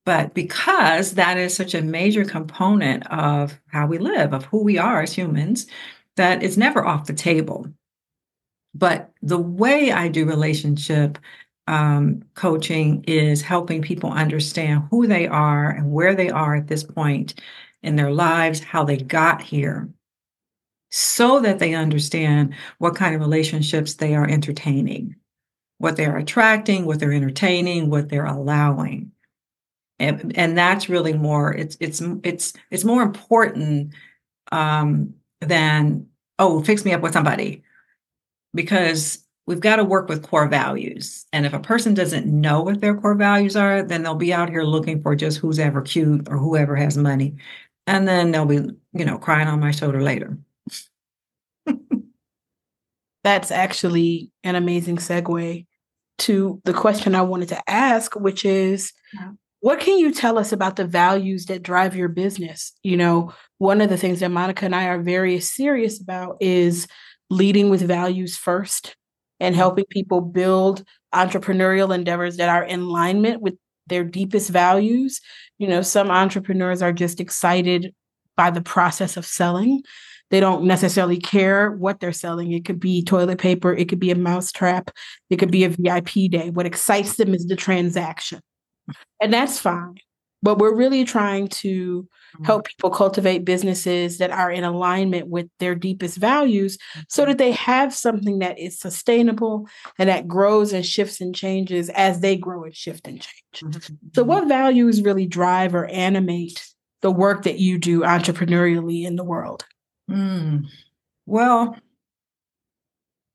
but 0.07 0.33
because 0.33 1.13
that 1.13 1.37
is 1.37 1.55
such 1.55 1.75
a 1.75 1.83
major 1.83 2.25
component 2.25 3.07
of 3.13 3.61
how 3.67 3.87
we 3.87 3.99
live, 3.99 4.33
of 4.33 4.47
who 4.47 4.65
we 4.65 4.79
are 4.79 5.03
as 5.03 5.13
humans 5.13 5.67
that 6.17 6.43
is 6.43 6.59
never 6.59 6.85
off 6.85 7.07
the 7.07 7.13
table. 7.13 7.67
But 8.75 9.11
the 9.23 9.39
way 9.39 9.93
I 9.93 10.09
do 10.09 10.25
relationship 10.25 11.19
um, 11.67 12.23
coaching 12.35 13.05
is 13.07 13.43
helping 13.43 13.83
people 13.83 14.11
understand 14.11 14.89
who 14.91 15.07
they 15.07 15.27
are 15.27 15.71
and 15.71 15.93
where 15.93 16.15
they 16.15 16.31
are 16.31 16.57
at 16.57 16.69
this 16.69 16.83
point 16.83 17.41
in 17.83 17.97
their 17.97 18.11
lives, 18.11 18.61
how 18.61 18.85
they 18.85 18.97
got 18.97 19.43
here, 19.43 19.89
so 20.91 21.41
that 21.41 21.59
they 21.59 21.75
understand 21.75 22.55
what 22.79 22.97
kind 22.97 23.15
of 23.15 23.21
relationships 23.21 23.95
they 23.95 24.15
are 24.15 24.29
entertaining, 24.29 25.17
what 25.79 25.97
they're 25.97 26.17
attracting, 26.17 26.85
what 26.85 26.99
they're 26.99 27.13
entertaining, 27.13 27.91
what 27.91 28.09
they're 28.09 28.27
allowing. 28.27 29.13
And, 29.99 30.37
and 30.37 30.59
that's 30.59 30.89
really 30.89 31.13
more 31.13 31.55
it's 31.55 31.77
it's 31.79 32.03
it's 32.25 32.55
it's 32.71 32.85
more 32.85 33.03
important 33.03 33.95
um, 34.51 35.15
than, 35.43 36.07
oh, 36.39 36.63
fix 36.63 36.85
me 36.85 36.93
up 36.93 37.01
with 37.01 37.13
somebody. 37.13 37.63
Because 38.55 39.25
we've 39.47 39.61
got 39.61 39.77
to 39.77 39.85
work 39.85 40.09
with 40.09 40.23
core 40.23 40.49
values. 40.49 41.27
And 41.33 41.47
if 41.47 41.53
a 41.53 41.61
person 41.61 41.95
doesn't 41.95 42.27
know 42.27 42.63
what 42.63 42.81
their 42.81 42.95
core 42.95 43.15
values 43.15 43.57
are, 43.57 43.83
then 43.83 44.03
they'll 44.03 44.15
be 44.15 44.33
out 44.33 44.51
here 44.51 44.63
looking 44.63 45.03
for 45.03 45.17
just 45.17 45.39
who's 45.39 45.59
ever 45.59 45.83
cute 45.83 46.29
or 46.29 46.39
whoever 46.39 46.77
has 46.77 46.97
money. 46.97 47.37
And 47.87 48.07
then 48.07 48.31
they'll 48.31 48.47
be, 48.47 48.71
you 48.93 49.05
know, 49.05 49.19
crying 49.19 49.49
on 49.49 49.61
my 49.61 49.73
shoulder 49.73 50.03
later. 50.03 50.39
That's 53.25 53.51
actually 53.51 54.31
an 54.45 54.55
amazing 54.55 54.99
segue 54.99 55.67
to 56.19 56.61
the 56.65 56.73
question 56.73 57.15
I 57.15 57.23
wanted 57.23 57.49
to 57.49 57.71
ask, 57.71 58.15
which 58.15 58.45
is 58.45 58.93
yeah. 59.13 59.33
What 59.63 59.79
can 59.79 59.97
you 59.97 60.13
tell 60.13 60.39
us 60.39 60.51
about 60.51 60.75
the 60.75 60.85
values 60.85 61.47
that 61.47 61.63
drive 61.63 61.95
your 61.95 62.09
business? 62.09 62.73
You 62.83 62.97
know, 62.97 63.33
one 63.59 63.81
of 63.81 63.89
the 63.89 63.97
things 63.97 64.19
that 64.19 64.33
Monica 64.33 64.65
and 64.65 64.75
I 64.75 64.87
are 64.87 65.01
very 65.01 65.39
serious 65.39 66.01
about 66.01 66.37
is 66.41 66.89
leading 67.31 67.71
with 67.71 67.81
values 67.81 68.37
first 68.37 68.97
and 69.39 69.53
mm-hmm. 69.53 69.61
helping 69.61 69.85
people 69.89 70.21
build 70.21 70.85
entrepreneurial 71.15 71.95
endeavors 71.95 72.39
that 72.39 72.49
are 72.49 72.65
in 72.65 72.81
alignment 72.81 73.41
with 73.41 73.55
their 73.87 74.03
deepest 74.03 74.51
values. 74.51 75.21
You 75.59 75.69
know, 75.69 75.81
some 75.81 76.11
entrepreneurs 76.11 76.83
are 76.83 76.93
just 76.93 77.21
excited 77.21 77.95
by 78.37 78.51
the 78.51 78.63
process 78.63 79.17
of 79.17 79.25
selling. 79.25 79.83
They 80.31 80.41
don't 80.41 80.65
necessarily 80.65 81.19
care 81.19 81.71
what 81.71 82.01
they're 82.01 82.11
selling. 82.11 82.51
It 82.51 82.65
could 82.65 82.81
be 82.81 83.05
toilet 83.05 83.39
paper, 83.39 83.73
it 83.73 83.89
could 83.89 84.01
be 84.01 84.11
a 84.11 84.17
mousetrap, 84.17 84.91
it 85.31 85.37
could 85.37 85.53
be 85.53 85.63
a 85.63 85.69
VIP 85.69 86.33
day. 86.33 86.51
What 86.51 86.67
excites 86.67 87.15
them 87.15 87.33
is 87.33 87.47
the 87.47 87.55
transaction. 87.55 88.41
And 89.21 89.33
that's 89.33 89.59
fine. 89.59 89.97
But 90.43 90.59
we're 90.59 90.75
really 90.75 91.05
trying 91.05 91.49
to 91.49 92.09
Mm-hmm. 92.35 92.45
help 92.45 92.67
people 92.67 92.89
cultivate 92.89 93.45
businesses 93.45 94.17
that 94.17 94.31
are 94.31 94.51
in 94.51 94.65
alignment 94.65 95.29
with 95.29 95.49
their 95.59 95.75
deepest 95.75 96.17
values 96.17 96.79
so 97.07 97.27
that 97.27 97.37
they 97.37 97.53
have 97.53 97.95
something 97.95 98.39
that 98.39 98.59
is 98.59 98.79
sustainable 98.79 99.69
and 99.99 100.09
that 100.09 100.27
grows 100.27 100.73
and 100.73 100.85
shifts 100.85 101.21
and 101.21 101.35
changes 101.35 101.91
as 101.91 102.21
they 102.21 102.39
grow 102.39 102.65
and 102.65 102.75
shift 102.75 103.07
and 103.07 103.21
change. 103.21 103.63
Mm-hmm. 103.63 103.95
So, 104.15 104.25
what 104.25 104.49
values 104.49 105.03
really 105.03 105.27
drive 105.27 105.75
or 105.75 105.85
animate 105.87 106.67
the 107.03 107.11
work 107.11 107.43
that 107.43 107.59
you 107.59 107.77
do 107.79 108.01
entrepreneurially 108.01 109.05
in 109.05 109.17
the 109.17 109.25
world? 109.25 109.67
Mm. 110.11 110.69
Well, 111.27 111.77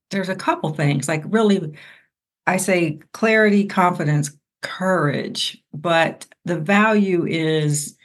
there's 0.10 0.30
a 0.30 0.36
couple 0.36 0.74
things 0.74 1.08
like 1.08 1.24
really, 1.28 1.78
I 2.48 2.58
say 2.58 3.00
clarity, 3.12 3.66
confidence, 3.66 4.32
courage, 4.62 5.64
but 5.74 6.26
the 6.46 6.60
value 6.60 7.26
is 7.26 7.98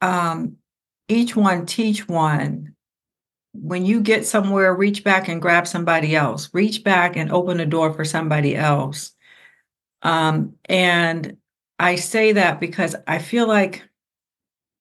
um, 0.00 0.56
each 1.08 1.36
one 1.36 1.66
teach 1.66 2.08
one. 2.08 2.74
When 3.54 3.84
you 3.84 4.00
get 4.00 4.26
somewhere, 4.26 4.74
reach 4.74 5.04
back 5.04 5.28
and 5.28 5.42
grab 5.42 5.66
somebody 5.66 6.16
else. 6.16 6.48
Reach 6.52 6.82
back 6.82 7.16
and 7.16 7.30
open 7.30 7.60
a 7.60 7.66
door 7.66 7.92
for 7.92 8.04
somebody 8.04 8.56
else. 8.56 9.12
Um, 10.02 10.54
and 10.66 11.36
I 11.78 11.96
say 11.96 12.32
that 12.32 12.60
because 12.60 12.96
I 13.06 13.18
feel 13.18 13.46
like 13.46 13.82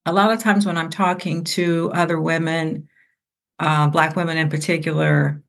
a 0.06 0.14
lot 0.14 0.32
of 0.32 0.40
times 0.40 0.66
when 0.66 0.78
I'm 0.78 0.90
talking 0.90 1.44
to 1.44 1.92
other 1.94 2.20
women, 2.20 2.88
uh, 3.60 3.88
Black 3.90 4.16
women 4.16 4.38
in 4.38 4.50
particular, 4.50 5.44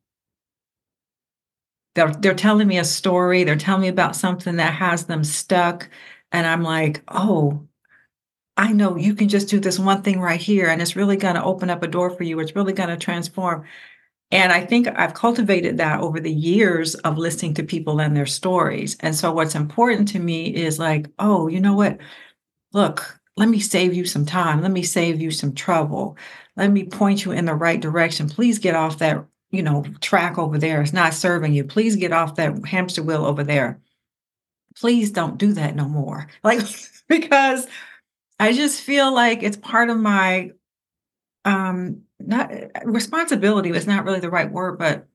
they're, 1.94 2.12
they're 2.12 2.34
telling 2.34 2.68
me 2.68 2.78
a 2.78 2.84
story, 2.84 3.44
they're 3.44 3.56
telling 3.56 3.82
me 3.82 3.88
about 3.88 4.16
something 4.16 4.56
that 4.56 4.74
has 4.74 5.06
them 5.06 5.24
stuck. 5.24 5.88
And 6.32 6.46
I'm 6.46 6.62
like, 6.62 7.02
oh, 7.08 7.66
I 8.56 8.72
know 8.72 8.96
you 8.96 9.14
can 9.14 9.28
just 9.28 9.48
do 9.48 9.60
this 9.60 9.78
one 9.78 10.02
thing 10.02 10.20
right 10.20 10.40
here, 10.40 10.68
and 10.68 10.82
it's 10.82 10.96
really 10.96 11.16
going 11.16 11.36
to 11.36 11.44
open 11.44 11.70
up 11.70 11.82
a 11.82 11.88
door 11.88 12.10
for 12.10 12.22
you. 12.22 12.38
It's 12.40 12.54
really 12.54 12.72
going 12.72 12.90
to 12.90 12.96
transform. 12.96 13.64
And 14.30 14.52
I 14.52 14.64
think 14.64 14.88
I've 14.88 15.14
cultivated 15.14 15.78
that 15.78 16.00
over 16.00 16.20
the 16.20 16.32
years 16.32 16.94
of 16.96 17.18
listening 17.18 17.54
to 17.54 17.62
people 17.62 18.00
and 18.00 18.16
their 18.16 18.26
stories. 18.26 18.96
And 19.00 19.14
so, 19.14 19.32
what's 19.32 19.54
important 19.54 20.08
to 20.08 20.18
me 20.18 20.54
is 20.54 20.78
like, 20.78 21.08
oh, 21.18 21.48
you 21.48 21.60
know 21.60 21.74
what? 21.74 21.98
Look, 22.72 23.20
let 23.36 23.48
me 23.48 23.60
save 23.60 23.94
you 23.94 24.04
some 24.04 24.26
time. 24.26 24.62
Let 24.62 24.70
me 24.70 24.82
save 24.82 25.20
you 25.20 25.30
some 25.30 25.54
trouble. 25.54 26.16
Let 26.56 26.70
me 26.70 26.84
point 26.84 27.24
you 27.24 27.32
in 27.32 27.46
the 27.46 27.54
right 27.54 27.80
direction. 27.80 28.28
Please 28.28 28.58
get 28.58 28.74
off 28.74 28.98
that, 28.98 29.24
you 29.52 29.62
know, 29.62 29.84
track 30.00 30.38
over 30.38 30.58
there. 30.58 30.80
It's 30.80 30.94
not 30.94 31.14
serving 31.14 31.52
you. 31.52 31.62
Please 31.62 31.94
get 31.94 32.12
off 32.12 32.36
that 32.36 32.66
hamster 32.66 33.02
wheel 33.02 33.24
over 33.24 33.44
there. 33.44 33.80
Please 34.76 35.10
don't 35.10 35.38
do 35.38 35.52
that 35.52 35.76
no 35.76 35.86
more. 35.86 36.26
Like, 36.42 36.60
because 37.08 37.66
I 38.40 38.54
just 38.54 38.80
feel 38.80 39.14
like 39.14 39.42
it's 39.42 39.58
part 39.58 39.90
of 39.90 39.98
my 39.98 40.52
um 41.44 42.02
not 42.18 42.52
responsibility 42.84 43.70
is 43.70 43.86
not 43.86 44.04
really 44.04 44.20
the 44.20 44.30
right 44.30 44.50
word, 44.50 44.78
but 44.78 45.06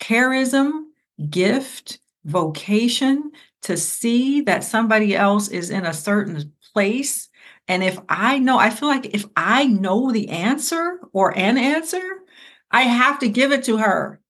charism, 0.00 0.84
gift, 1.28 2.00
vocation 2.24 3.30
to 3.62 3.76
see 3.76 4.40
that 4.42 4.64
somebody 4.64 5.14
else 5.14 5.48
is 5.48 5.70
in 5.70 5.86
a 5.86 5.92
certain 5.92 6.52
place. 6.72 7.28
And 7.68 7.82
if 7.84 7.98
I 8.08 8.38
know, 8.38 8.58
I 8.58 8.70
feel 8.70 8.88
like 8.88 9.14
if 9.14 9.24
I 9.36 9.66
know 9.66 10.10
the 10.10 10.28
answer 10.30 10.98
or 11.12 11.36
an 11.38 11.56
answer, 11.56 12.02
I 12.70 12.82
have 12.82 13.18
to 13.20 13.28
give 13.28 13.52
it 13.52 13.64
to 13.64 13.78
her. 13.78 14.20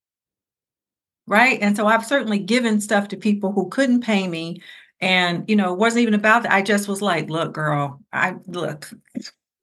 Right. 1.27 1.59
And 1.61 1.77
so 1.77 1.87
I've 1.87 2.05
certainly 2.05 2.39
given 2.39 2.81
stuff 2.81 3.09
to 3.09 3.17
people 3.17 3.53
who 3.53 3.69
couldn't 3.69 4.01
pay 4.03 4.27
me 4.27 4.63
and, 5.01 5.49
you 5.49 5.57
know, 5.57 5.73
it 5.73 5.79
wasn't 5.79 6.03
even 6.03 6.15
about 6.15 6.43
that. 6.43 6.53
I 6.53 6.63
just 6.63 6.89
was 6.89 7.01
like, 7.01 7.31
look, 7.31 7.55
girl, 7.55 8.01
I 8.13 8.35
look. 8.47 8.91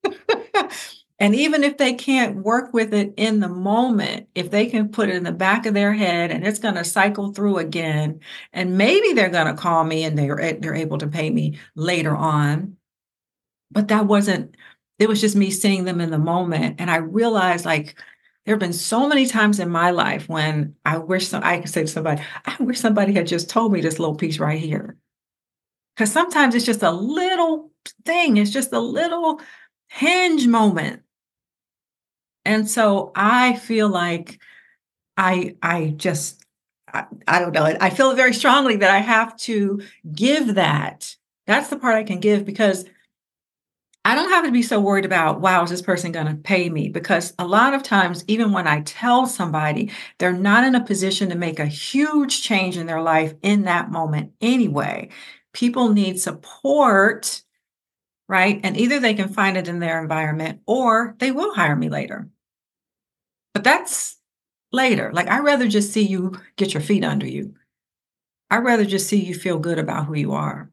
and 1.19 1.36
even 1.36 1.63
if 1.63 1.77
they 1.77 1.93
can't 1.93 2.38
work 2.38 2.74
with 2.74 2.93
it 2.93 3.13
in 3.17 3.39
the 3.39 3.48
moment, 3.48 4.27
if 4.34 4.50
they 4.50 4.65
can 4.65 4.89
put 4.89 5.10
it 5.10 5.15
in 5.15 5.24
the 5.24 5.31
back 5.31 5.65
of 5.65 5.75
their 5.75 5.93
head 5.93 6.31
and 6.31 6.46
it's 6.46 6.60
going 6.60 6.75
to 6.75 6.84
cycle 6.84 7.34
through 7.34 7.57
again, 7.57 8.19
and 8.51 8.77
maybe 8.77 9.13
they're 9.13 9.29
going 9.29 9.48
to 9.48 9.62
call 9.62 9.84
me 9.84 10.03
and 10.03 10.17
they're 10.17 10.39
eh, 10.39 10.57
they're 10.60 10.74
able 10.75 10.98
to 10.98 11.07
pay 11.07 11.29
me 11.29 11.60
later 11.75 12.15
on. 12.15 12.77
But 13.69 13.89
that 13.89 14.07
wasn't, 14.07 14.55
it 14.98 15.07
was 15.07 15.22
just 15.22 15.36
me 15.36 15.51
seeing 15.51 15.84
them 15.86 16.01
in 16.01 16.10
the 16.10 16.17
moment. 16.17 16.77
And 16.79 16.89
I 16.89 16.98
realized 16.98 17.65
like 17.65 17.96
there 18.48 18.56
have 18.56 18.62
been 18.62 18.72
so 18.72 19.10
many 19.10 19.25
times 19.25 19.60
in 19.60 19.70
my 19.70 19.92
life 19.92 20.30
when 20.30 20.75
I 20.86 21.00
wish 21.00 21.27
some, 21.27 21.44
I 21.44 21.60
could 21.60 21.70
say 21.70 21.82
to 21.82 21.88
somebody, 21.88 22.24
I 22.46 22.56
wish 22.62 22.80
somebody 22.80 23.12
had 23.12 23.27
just 23.27 23.50
told 23.50 23.74
me 23.74 23.82
this 23.82 24.00
little 24.00 24.16
piece 24.16 24.39
right 24.39 24.58
here 24.58 24.96
because 25.94 26.13
sometimes 26.13 26.56
it's 26.56 26.66
just 26.66 26.82
a 26.82 26.92
little 26.92 27.72
thing, 28.06 28.38
it's 28.38 28.51
just 28.51 28.72
a 28.72 28.80
little 28.80 29.42
hinge 29.89 30.48
moment. 30.48 31.01
And 32.46 32.70
so 32.70 33.12
I 33.13 33.58
feel 33.58 33.89
like 33.89 34.39
I 35.18 35.58
I 35.62 35.94
just 35.98 36.42
I, 36.94 37.06
I 37.27 37.39
don't 37.39 37.54
know. 37.54 37.66
I 37.66 37.89
feel 37.89 38.16
very 38.16 38.34
strongly 38.34 38.77
that 38.77 38.89
I 38.89 39.00
have 39.00 39.36
to 39.39 39.82
give 40.16 40.56
that. 40.56 41.18
That's 41.48 41.68
the 41.68 41.77
part 41.77 41.96
I 41.96 42.06
can 42.06 42.22
give 42.22 42.46
because 42.46 42.86
I 44.06 44.16
don't 44.16 44.30
have 44.30 44.46
to 44.46 44.51
be 44.51 44.62
so 44.62 44.80
worried 44.80 45.04
about, 45.04 45.42
wow, 45.42 45.63
is 45.63 45.70
this 45.70 45.82
person 45.82 46.13
going 46.13 46.27
to 46.27 46.36
pay 46.36 46.70
me? 46.70 46.88
Because 46.88 47.34
a 47.38 47.46
lot 47.46 47.74
of 47.74 47.84
times, 47.84 48.24
even 48.27 48.54
when 48.54 48.66
I 48.66 48.82
tell 48.82 49.25
somebody, 49.25 49.92
they're 50.18 50.32
not 50.32 50.63
in 50.63 50.75
a 50.75 50.86
position 50.86 51.30
to 51.30 51.36
make 51.36 51.60
a 51.60 51.66
huge 51.66 52.42
change 52.42 52.77
in 52.77 52.88
their 52.88 53.01
life 53.01 53.34
in 53.42 53.63
that 53.63 53.92
moment 53.92 54.32
anyway. 54.39 55.10
People 55.54 55.89
need 55.89 56.22
support, 56.22 57.44
right? 58.30 58.62
And 58.63 58.77
either 58.77 59.00
they 59.00 59.13
can 59.13 59.27
find 59.27 59.58
it 59.58 59.68
in 59.68 59.80
their 59.80 60.01
environment 60.01 60.62
or 60.66 61.16
they 61.20 61.32
will 61.32 61.54
hire 61.54 61.75
me 61.75 61.89
later. 61.89 62.30
But 63.54 63.66
that's 63.66 64.18
later. 64.72 65.12
Like, 65.12 65.27
I'd 65.27 65.44
rather 65.44 65.68
just 65.68 65.92
see 65.92 66.04
you 66.04 66.39
get 66.56 66.74
your 66.74 66.82
feet 66.82 67.04
under 67.04 67.27
you. 67.27 67.56
I'd 68.50 68.63
rather 68.63 68.86
just 68.86 69.08
see 69.08 69.22
you 69.22 69.34
feel 69.36 69.60
good 69.60 69.80
about 69.80 70.06
who 70.06 70.16
you 70.16 70.32
are. 70.32 70.72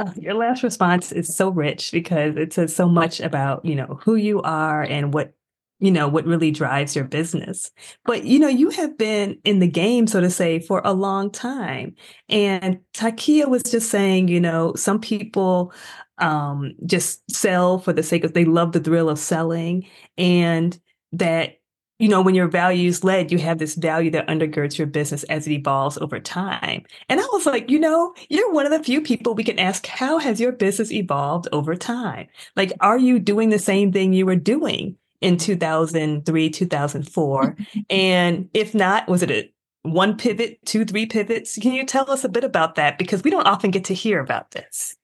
Oh, 0.00 0.12
your 0.16 0.34
last 0.34 0.62
response 0.62 1.10
is 1.10 1.34
so 1.36 1.48
rich 1.48 1.90
because 1.90 2.36
it 2.36 2.52
says 2.52 2.74
so 2.74 2.88
much 2.88 3.18
about, 3.20 3.64
you 3.64 3.74
know, 3.74 3.98
who 4.04 4.14
you 4.14 4.40
are 4.42 4.84
and 4.84 5.12
what, 5.12 5.34
you 5.80 5.90
know, 5.90 6.06
what 6.06 6.24
really 6.24 6.52
drives 6.52 6.94
your 6.94 7.04
business. 7.04 7.72
But, 8.04 8.22
you 8.22 8.38
know, 8.38 8.46
you 8.46 8.70
have 8.70 8.96
been 8.96 9.40
in 9.42 9.58
the 9.58 9.66
game, 9.66 10.06
so 10.06 10.20
to 10.20 10.30
say, 10.30 10.60
for 10.60 10.80
a 10.84 10.92
long 10.92 11.32
time. 11.32 11.96
And 12.28 12.78
Takiyah 12.94 13.48
was 13.48 13.64
just 13.64 13.90
saying, 13.90 14.28
you 14.28 14.40
know, 14.40 14.72
some 14.76 15.00
people 15.00 15.72
um, 16.18 16.74
just 16.86 17.28
sell 17.28 17.80
for 17.80 17.92
the 17.92 18.04
sake 18.04 18.22
of, 18.22 18.34
they 18.34 18.44
love 18.44 18.70
the 18.70 18.80
thrill 18.80 19.08
of 19.08 19.18
selling 19.18 19.88
and 20.16 20.78
that 21.12 21.58
you 21.98 22.08
know, 22.08 22.22
when 22.22 22.34
you're 22.34 22.48
values 22.48 23.02
led, 23.02 23.32
you 23.32 23.38
have 23.38 23.58
this 23.58 23.74
value 23.74 24.10
that 24.12 24.28
undergirds 24.28 24.78
your 24.78 24.86
business 24.86 25.24
as 25.24 25.46
it 25.46 25.52
evolves 25.52 25.98
over 25.98 26.20
time. 26.20 26.84
And 27.08 27.20
I 27.20 27.24
was 27.32 27.44
like, 27.44 27.70
you 27.70 27.78
know, 27.78 28.14
you're 28.28 28.52
one 28.52 28.66
of 28.66 28.72
the 28.72 28.82
few 28.82 29.00
people 29.00 29.34
we 29.34 29.44
can 29.44 29.58
ask, 29.58 29.86
how 29.86 30.18
has 30.18 30.40
your 30.40 30.52
business 30.52 30.92
evolved 30.92 31.48
over 31.50 31.74
time? 31.74 32.28
Like, 32.54 32.72
are 32.80 32.98
you 32.98 33.18
doing 33.18 33.50
the 33.50 33.58
same 33.58 33.92
thing 33.92 34.12
you 34.12 34.26
were 34.26 34.36
doing 34.36 34.96
in 35.20 35.36
2003, 35.38 36.50
2004? 36.50 37.56
and 37.90 38.48
if 38.54 38.74
not, 38.74 39.08
was 39.08 39.22
it 39.22 39.30
a 39.30 39.50
one 39.82 40.16
pivot, 40.16 40.64
two, 40.64 40.84
three 40.84 41.06
pivots? 41.06 41.58
Can 41.60 41.72
you 41.72 41.84
tell 41.84 42.08
us 42.10 42.22
a 42.22 42.28
bit 42.28 42.44
about 42.44 42.76
that? 42.76 42.98
Because 42.98 43.24
we 43.24 43.30
don't 43.30 43.46
often 43.46 43.72
get 43.72 43.84
to 43.86 43.94
hear 43.94 44.20
about 44.20 44.52
this. 44.52 44.94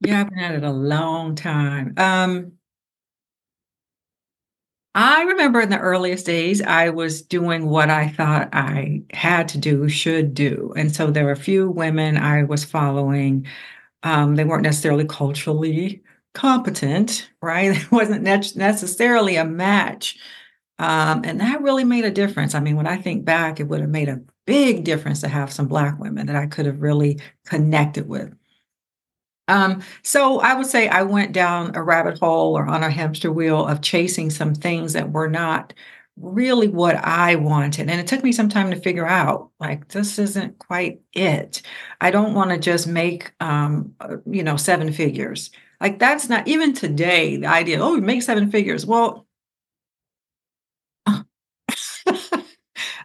Yeah, 0.00 0.20
I've 0.20 0.30
been 0.30 0.38
at 0.38 0.54
it 0.54 0.64
a 0.64 0.70
long 0.70 1.34
time. 1.34 1.94
Um, 1.96 2.52
I 4.94 5.22
remember 5.22 5.60
in 5.60 5.70
the 5.70 5.78
earliest 5.78 6.26
days, 6.26 6.60
I 6.62 6.90
was 6.90 7.22
doing 7.22 7.66
what 7.66 7.90
I 7.90 8.08
thought 8.08 8.48
I 8.52 9.02
had 9.12 9.48
to 9.50 9.58
do, 9.58 9.88
should 9.88 10.34
do. 10.34 10.72
And 10.76 10.94
so 10.94 11.10
there 11.10 11.24
were 11.24 11.32
a 11.32 11.36
few 11.36 11.70
women 11.70 12.16
I 12.16 12.42
was 12.44 12.64
following. 12.64 13.46
Um, 14.04 14.36
they 14.36 14.44
weren't 14.44 14.64
necessarily 14.64 15.06
culturally 15.06 16.02
competent, 16.34 17.30
right? 17.42 17.76
It 17.82 17.92
wasn't 17.92 18.22
ne- 18.24 18.52
necessarily 18.56 19.36
a 19.36 19.44
match. 19.44 20.18
Um, 20.80 21.22
and 21.24 21.40
that 21.40 21.62
really 21.62 21.84
made 21.84 22.06
a 22.06 22.12
difference. 22.12 22.54
I 22.54 22.60
mean, 22.60 22.76
when 22.76 22.86
I 22.88 22.98
think 22.98 23.24
back, 23.26 23.60
it 23.60 23.68
would 23.68 23.80
have 23.82 23.90
made 23.90 24.08
a 24.10 24.22
big 24.46 24.84
difference 24.84 25.22
to 25.22 25.28
have 25.28 25.52
some 25.52 25.68
Black 25.68 25.98
women 26.00 26.26
that 26.28 26.36
I 26.36 26.46
could 26.48 26.66
have 26.66 26.82
really 26.82 27.20
connected 27.46 28.08
with. 28.08 28.34
Um, 29.48 29.82
so 30.02 30.40
I 30.40 30.54
would 30.54 30.66
say 30.66 30.88
I 30.88 31.02
went 31.02 31.32
down 31.32 31.74
a 31.74 31.82
rabbit 31.82 32.18
hole 32.18 32.56
or 32.56 32.66
on 32.66 32.82
a 32.82 32.90
hamster 32.90 33.32
wheel 33.32 33.66
of 33.66 33.80
chasing 33.80 34.30
some 34.30 34.54
things 34.54 34.92
that 34.92 35.12
were 35.12 35.28
not 35.28 35.72
really 36.16 36.68
what 36.68 36.96
I 36.96 37.36
wanted. 37.36 37.88
And 37.88 38.00
it 38.00 38.06
took 38.06 38.24
me 38.24 38.32
some 38.32 38.48
time 38.48 38.70
to 38.70 38.80
figure 38.80 39.06
out 39.06 39.50
like, 39.60 39.88
this 39.88 40.18
isn't 40.18 40.58
quite 40.58 41.00
it. 41.12 41.62
I 42.00 42.10
don't 42.10 42.34
want 42.34 42.50
to 42.50 42.58
just 42.58 42.86
make, 42.86 43.32
um, 43.40 43.94
uh, 44.00 44.16
you 44.26 44.42
know, 44.42 44.56
seven 44.56 44.92
figures. 44.92 45.50
Like, 45.80 45.98
that's 45.98 46.28
not 46.28 46.48
even 46.48 46.74
today 46.74 47.36
the 47.36 47.46
idea, 47.46 47.80
oh, 47.80 47.96
make 47.98 48.22
seven 48.22 48.50
figures. 48.50 48.84
Well, 48.84 49.26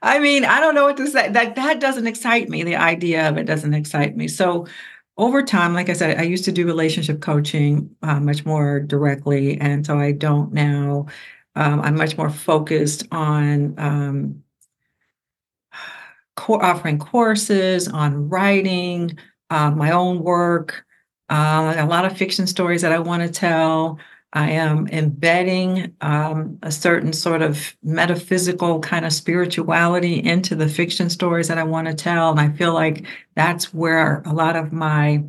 I 0.02 0.20
mean, 0.20 0.46
I 0.46 0.60
don't 0.60 0.76
know 0.76 0.86
what 0.86 0.98
to 0.98 1.08
say. 1.08 1.30
That 1.32 1.56
that 1.56 1.80
doesn't 1.80 2.08
excite 2.08 2.50
me. 2.50 2.64
The 2.64 2.76
idea 2.76 3.30
of 3.30 3.38
it 3.38 3.46
doesn't 3.46 3.74
excite 3.74 4.16
me. 4.16 4.28
So 4.28 4.68
over 5.18 5.44
time, 5.44 5.74
like 5.74 5.90
I 5.90 5.94
said, 5.94 6.18
I 6.18 6.24
used 6.24 6.46
to 6.46 6.52
do 6.52 6.66
relationship 6.66 7.22
coaching 7.22 7.96
uh, 8.02 8.20
much 8.20 8.46
more 8.46 8.80
directly. 8.80 9.60
And 9.60 9.86
so 9.86 10.00
I 10.00 10.12
don't 10.12 10.54
now. 10.54 11.08
Um, 11.56 11.82
I'm 11.82 11.96
much 11.96 12.18
more 12.18 12.32
focused 12.32 13.06
on 13.12 13.76
um, 13.78 14.44
co- 16.36 16.60
offering 16.60 17.00
courses, 17.00 17.88
on 17.88 18.30
writing, 18.30 19.18
uh, 19.50 19.72
my 19.72 19.92
own 19.92 20.24
work, 20.24 20.86
uh, 21.30 21.76
a 21.78 21.86
lot 21.86 22.06
of 22.06 22.18
fiction 22.18 22.48
stories 22.48 22.82
that 22.82 22.92
I 22.92 23.00
want 23.00 23.24
to 23.24 23.30
tell. 23.30 24.00
I 24.36 24.50
am 24.50 24.88
embedding 24.88 25.96
um, 26.02 26.58
a 26.64 26.72
certain 26.72 27.14
sort 27.14 27.44
of 27.44 27.76
metaphysical 27.84 28.80
kind 28.80 29.06
of 29.06 29.14
spirituality 29.14 30.16
into 30.24 30.56
the 30.56 30.68
fiction 30.68 31.12
stories 31.12 31.48
that 31.50 31.60
I 31.60 31.64
want 31.64 31.88
to 31.88 31.94
tell. 31.94 32.32
And 32.32 32.40
I 32.40 32.50
feel 32.50 32.74
like 32.74 33.06
that's 33.36 33.72
where 33.76 34.24
a 34.26 34.34
lot 34.34 34.56
of 34.56 34.74
my 34.74 35.24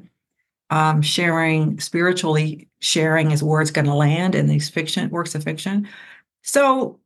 um, 0.70 1.02
sharing, 1.02 1.78
spiritually 1.80 2.66
sharing, 2.80 3.30
is 3.30 3.42
where 3.42 3.60
it's 3.60 3.70
going 3.70 3.84
to 3.84 3.94
land 3.94 4.34
in 4.34 4.46
these 4.46 4.70
fiction 4.70 5.10
works 5.10 5.34
of 5.34 5.44
fiction. 5.44 5.86
So 6.40 6.98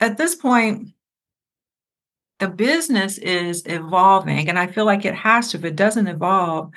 at 0.00 0.16
this 0.16 0.34
point, 0.34 0.94
the 2.38 2.48
business 2.48 3.18
is 3.18 3.62
evolving, 3.66 4.48
and 4.48 4.58
I 4.58 4.68
feel 4.68 4.86
like 4.86 5.04
it 5.04 5.14
has 5.14 5.50
to. 5.50 5.58
If 5.58 5.64
it 5.64 5.76
doesn't 5.76 6.06
evolve, 6.06 6.70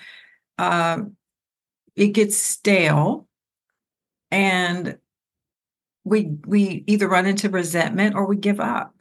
um, 0.57 1.15
it 1.95 2.09
gets 2.09 2.35
stale 2.35 3.28
and 4.31 4.97
we 6.03 6.37
we 6.45 6.83
either 6.87 7.07
run 7.07 7.25
into 7.25 7.49
resentment 7.49 8.15
or 8.15 8.25
we 8.25 8.37
give 8.37 8.59
up. 8.59 8.95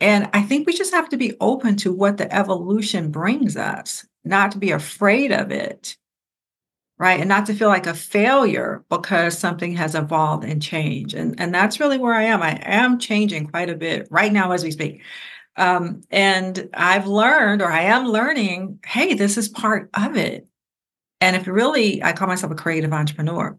And 0.00 0.30
i 0.32 0.42
think 0.42 0.66
we 0.66 0.72
just 0.72 0.94
have 0.94 1.08
to 1.10 1.16
be 1.16 1.36
open 1.40 1.76
to 1.76 1.92
what 1.92 2.16
the 2.16 2.32
evolution 2.34 3.10
brings 3.10 3.56
us 3.56 4.06
not 4.24 4.52
to 4.52 4.58
be 4.58 4.70
afraid 4.70 5.32
of 5.32 5.50
it 5.50 5.96
right? 7.00 7.18
And 7.18 7.30
not 7.30 7.46
to 7.46 7.54
feel 7.54 7.68
like 7.68 7.86
a 7.86 7.94
failure 7.94 8.84
because 8.90 9.36
something 9.36 9.74
has 9.74 9.94
evolved 9.94 10.44
and 10.44 10.62
changed. 10.62 11.14
And 11.14 11.40
and 11.40 11.52
that's 11.52 11.80
really 11.80 11.96
where 11.98 12.12
i 12.14 12.24
am. 12.24 12.42
I 12.42 12.60
am 12.62 12.98
changing 12.98 13.46
quite 13.48 13.70
a 13.70 13.74
bit 13.74 14.06
right 14.10 14.32
now 14.32 14.52
as 14.52 14.62
we 14.62 14.70
speak. 14.70 15.02
Um, 15.56 16.02
and 16.10 16.70
i've 16.74 17.06
learned 17.06 17.60
or 17.60 17.70
i 17.70 17.82
am 17.82 18.06
learning 18.06 18.78
hey 18.86 19.14
this 19.14 19.36
is 19.36 19.48
part 19.48 19.90
of 19.94 20.16
it 20.16 20.46
and 21.20 21.36
if 21.36 21.46
really, 21.46 22.02
I 22.02 22.12
call 22.12 22.28
myself 22.28 22.52
a 22.52 22.56
creative 22.56 22.92
entrepreneur. 22.92 23.56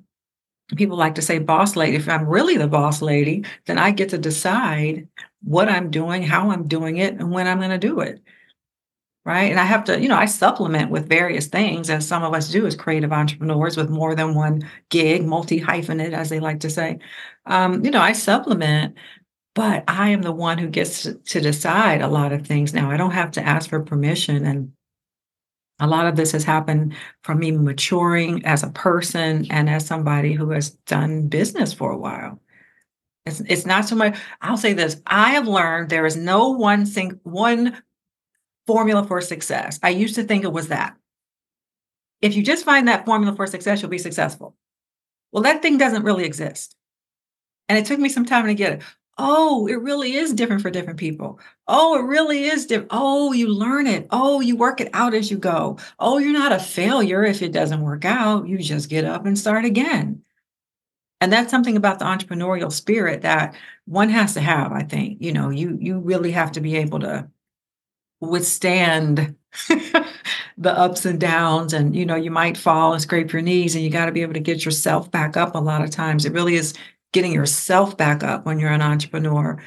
People 0.75 0.97
like 0.97 1.15
to 1.15 1.21
say 1.21 1.37
boss 1.37 1.75
lady. 1.75 1.97
If 1.97 2.07
I'm 2.07 2.25
really 2.25 2.57
the 2.57 2.67
boss 2.67 3.01
lady, 3.01 3.43
then 3.65 3.77
I 3.77 3.91
get 3.91 4.09
to 4.09 4.17
decide 4.17 5.07
what 5.43 5.69
I'm 5.69 5.91
doing, 5.91 6.23
how 6.23 6.49
I'm 6.49 6.67
doing 6.67 6.97
it, 6.97 7.15
and 7.15 7.31
when 7.31 7.47
I'm 7.47 7.57
going 7.57 7.71
to 7.71 7.77
do 7.77 7.99
it. 7.99 8.21
Right. 9.23 9.51
And 9.51 9.59
I 9.59 9.65
have 9.65 9.83
to, 9.83 10.01
you 10.01 10.09
know, 10.09 10.17
I 10.17 10.25
supplement 10.25 10.89
with 10.89 11.07
various 11.07 11.45
things, 11.45 11.91
as 11.91 12.07
some 12.07 12.23
of 12.23 12.33
us 12.33 12.49
do 12.49 12.65
as 12.65 12.75
creative 12.75 13.13
entrepreneurs 13.13 13.77
with 13.77 13.89
more 13.89 14.15
than 14.15 14.33
one 14.33 14.67
gig, 14.89 15.23
multi 15.25 15.61
hyphenate, 15.61 16.13
as 16.13 16.29
they 16.29 16.39
like 16.39 16.61
to 16.61 16.71
say. 16.71 16.97
Um, 17.45 17.85
you 17.85 17.91
know, 17.91 18.01
I 18.01 18.13
supplement, 18.13 18.95
but 19.53 19.83
I 19.87 20.09
am 20.09 20.23
the 20.23 20.31
one 20.31 20.57
who 20.57 20.67
gets 20.67 21.03
to 21.03 21.41
decide 21.41 22.01
a 22.01 22.07
lot 22.07 22.31
of 22.31 22.47
things 22.47 22.73
now. 22.73 22.89
I 22.89 22.97
don't 22.97 23.11
have 23.11 23.29
to 23.31 23.43
ask 23.43 23.69
for 23.69 23.81
permission 23.81 24.43
and 24.45 24.71
a 25.81 25.87
lot 25.87 26.05
of 26.05 26.15
this 26.15 26.31
has 26.31 26.43
happened 26.43 26.95
from 27.23 27.39
me 27.39 27.51
maturing 27.51 28.45
as 28.45 28.63
a 28.63 28.69
person 28.69 29.47
and 29.49 29.69
as 29.69 29.85
somebody 29.85 30.31
who 30.31 30.51
has 30.51 30.69
done 30.85 31.27
business 31.27 31.73
for 31.73 31.91
a 31.91 31.97
while. 31.97 32.39
It's, 33.25 33.41
it's 33.41 33.65
not 33.65 33.85
so 33.85 33.95
much, 33.95 34.17
I'll 34.41 34.57
say 34.57 34.73
this 34.73 35.01
I 35.07 35.31
have 35.31 35.47
learned 35.47 35.89
there 35.89 36.05
is 36.05 36.15
no 36.15 36.49
one 36.49 36.85
thing, 36.85 37.19
one 37.23 37.81
formula 38.67 39.03
for 39.03 39.21
success. 39.21 39.79
I 39.81 39.89
used 39.89 40.15
to 40.15 40.23
think 40.23 40.43
it 40.43 40.53
was 40.53 40.67
that. 40.67 40.95
If 42.21 42.35
you 42.35 42.43
just 42.43 42.63
find 42.63 42.87
that 42.87 43.05
formula 43.05 43.35
for 43.35 43.47
success, 43.47 43.81
you'll 43.81 43.89
be 43.89 43.97
successful. 43.97 44.55
Well, 45.31 45.43
that 45.43 45.63
thing 45.63 45.79
doesn't 45.79 46.03
really 46.03 46.25
exist. 46.25 46.75
And 47.67 47.77
it 47.77 47.85
took 47.85 47.99
me 47.99 48.09
some 48.09 48.25
time 48.25 48.45
to 48.45 48.53
get 48.53 48.73
it 48.73 48.83
oh, 49.23 49.67
it 49.67 49.79
really 49.79 50.15
is 50.15 50.33
different 50.33 50.63
for 50.63 50.71
different 50.71 50.99
people. 50.99 51.39
Oh, 51.67 51.99
it 51.99 52.03
really 52.03 52.45
is 52.45 52.65
different. 52.65 52.89
Oh, 52.91 53.31
you 53.33 53.47
learn 53.47 53.85
it. 53.85 54.07
Oh, 54.09 54.41
you 54.41 54.55
work 54.55 54.81
it 54.81 54.89
out 54.93 55.13
as 55.13 55.29
you 55.29 55.37
go. 55.37 55.77
Oh, 55.99 56.17
you're 56.17 56.33
not 56.33 56.51
a 56.51 56.59
failure 56.59 57.23
if 57.23 57.43
it 57.43 57.51
doesn't 57.51 57.81
work 57.81 58.03
out. 58.03 58.47
You 58.47 58.57
just 58.57 58.89
get 58.89 59.05
up 59.05 59.27
and 59.27 59.37
start 59.37 59.63
again. 59.63 60.23
And 61.21 61.31
that's 61.31 61.51
something 61.51 61.77
about 61.77 61.99
the 61.99 62.05
entrepreneurial 62.05 62.71
spirit 62.71 63.21
that 63.21 63.55
one 63.85 64.09
has 64.09 64.33
to 64.33 64.41
have, 64.41 64.71
I 64.71 64.81
think. 64.81 65.21
You 65.21 65.33
know, 65.33 65.49
you 65.49 65.77
you 65.79 65.99
really 65.99 66.31
have 66.31 66.51
to 66.53 66.61
be 66.61 66.77
able 66.77 66.99
to 67.01 67.29
withstand 68.21 69.35
the 70.57 70.71
ups 70.77 71.05
and 71.05 71.19
downs 71.19 71.73
and 71.73 71.95
you 71.95 72.05
know 72.05 72.15
you 72.15 72.31
might 72.31 72.57
fall 72.57 72.93
and 72.93 73.01
scrape 73.01 73.33
your 73.33 73.41
knees 73.41 73.75
and 73.75 73.83
you 73.83 73.89
got 73.89 74.05
to 74.05 74.11
be 74.11 74.21
able 74.21 74.33
to 74.33 74.39
get 74.39 74.63
yourself 74.63 75.09
back 75.09 75.35
up 75.35 75.55
a 75.55 75.59
lot 75.59 75.83
of 75.83 75.89
times 75.89 76.23
it 76.23 76.31
really 76.31 76.55
is 76.55 76.73
getting 77.11 77.33
yourself 77.33 77.97
back 77.97 78.23
up 78.23 78.45
when 78.45 78.59
you're 78.59 78.71
an 78.71 78.81
entrepreneur. 78.81 79.61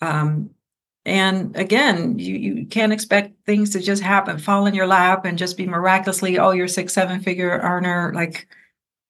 Um, 0.00 0.50
and 1.06 1.54
again, 1.56 2.18
you, 2.18 2.34
you 2.34 2.66
can't 2.66 2.92
expect 2.92 3.34
things 3.44 3.70
to 3.70 3.80
just 3.80 4.02
happen, 4.02 4.38
fall 4.38 4.66
in 4.66 4.74
your 4.74 4.86
lap, 4.86 5.24
and 5.24 5.36
just 5.36 5.56
be 5.56 5.66
miraculously, 5.66 6.38
oh, 6.38 6.52
you're 6.52 6.68
six, 6.68 6.94
seven 6.94 7.20
figure 7.20 7.58
earner. 7.62 8.12
Like 8.14 8.48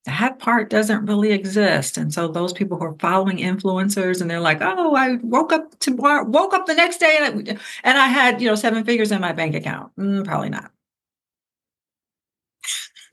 that 0.05 0.39
part 0.39 0.69
doesn't 0.69 1.05
really 1.05 1.31
exist. 1.31 1.97
And 1.97 2.13
so 2.13 2.27
those 2.27 2.53
people 2.53 2.77
who 2.77 2.85
are 2.85 2.95
following 2.99 3.37
influencers 3.37 4.21
and 4.21 4.29
they're 4.29 4.39
like, 4.39 4.59
oh, 4.61 4.95
I 4.95 5.15
woke 5.23 5.53
up 5.53 5.79
tomorrow, 5.79 6.25
woke 6.25 6.53
up 6.53 6.65
the 6.65 6.75
next 6.75 6.97
day 6.97 7.17
and 7.19 7.49
I, 7.49 7.57
and 7.83 7.97
I 7.97 8.07
had, 8.07 8.41
you 8.41 8.49
know, 8.49 8.55
seven 8.55 8.83
figures 8.83 9.11
in 9.11 9.21
my 9.21 9.31
bank 9.31 9.55
account. 9.55 9.95
Mm, 9.97 10.25
probably 10.25 10.49
not. 10.49 10.71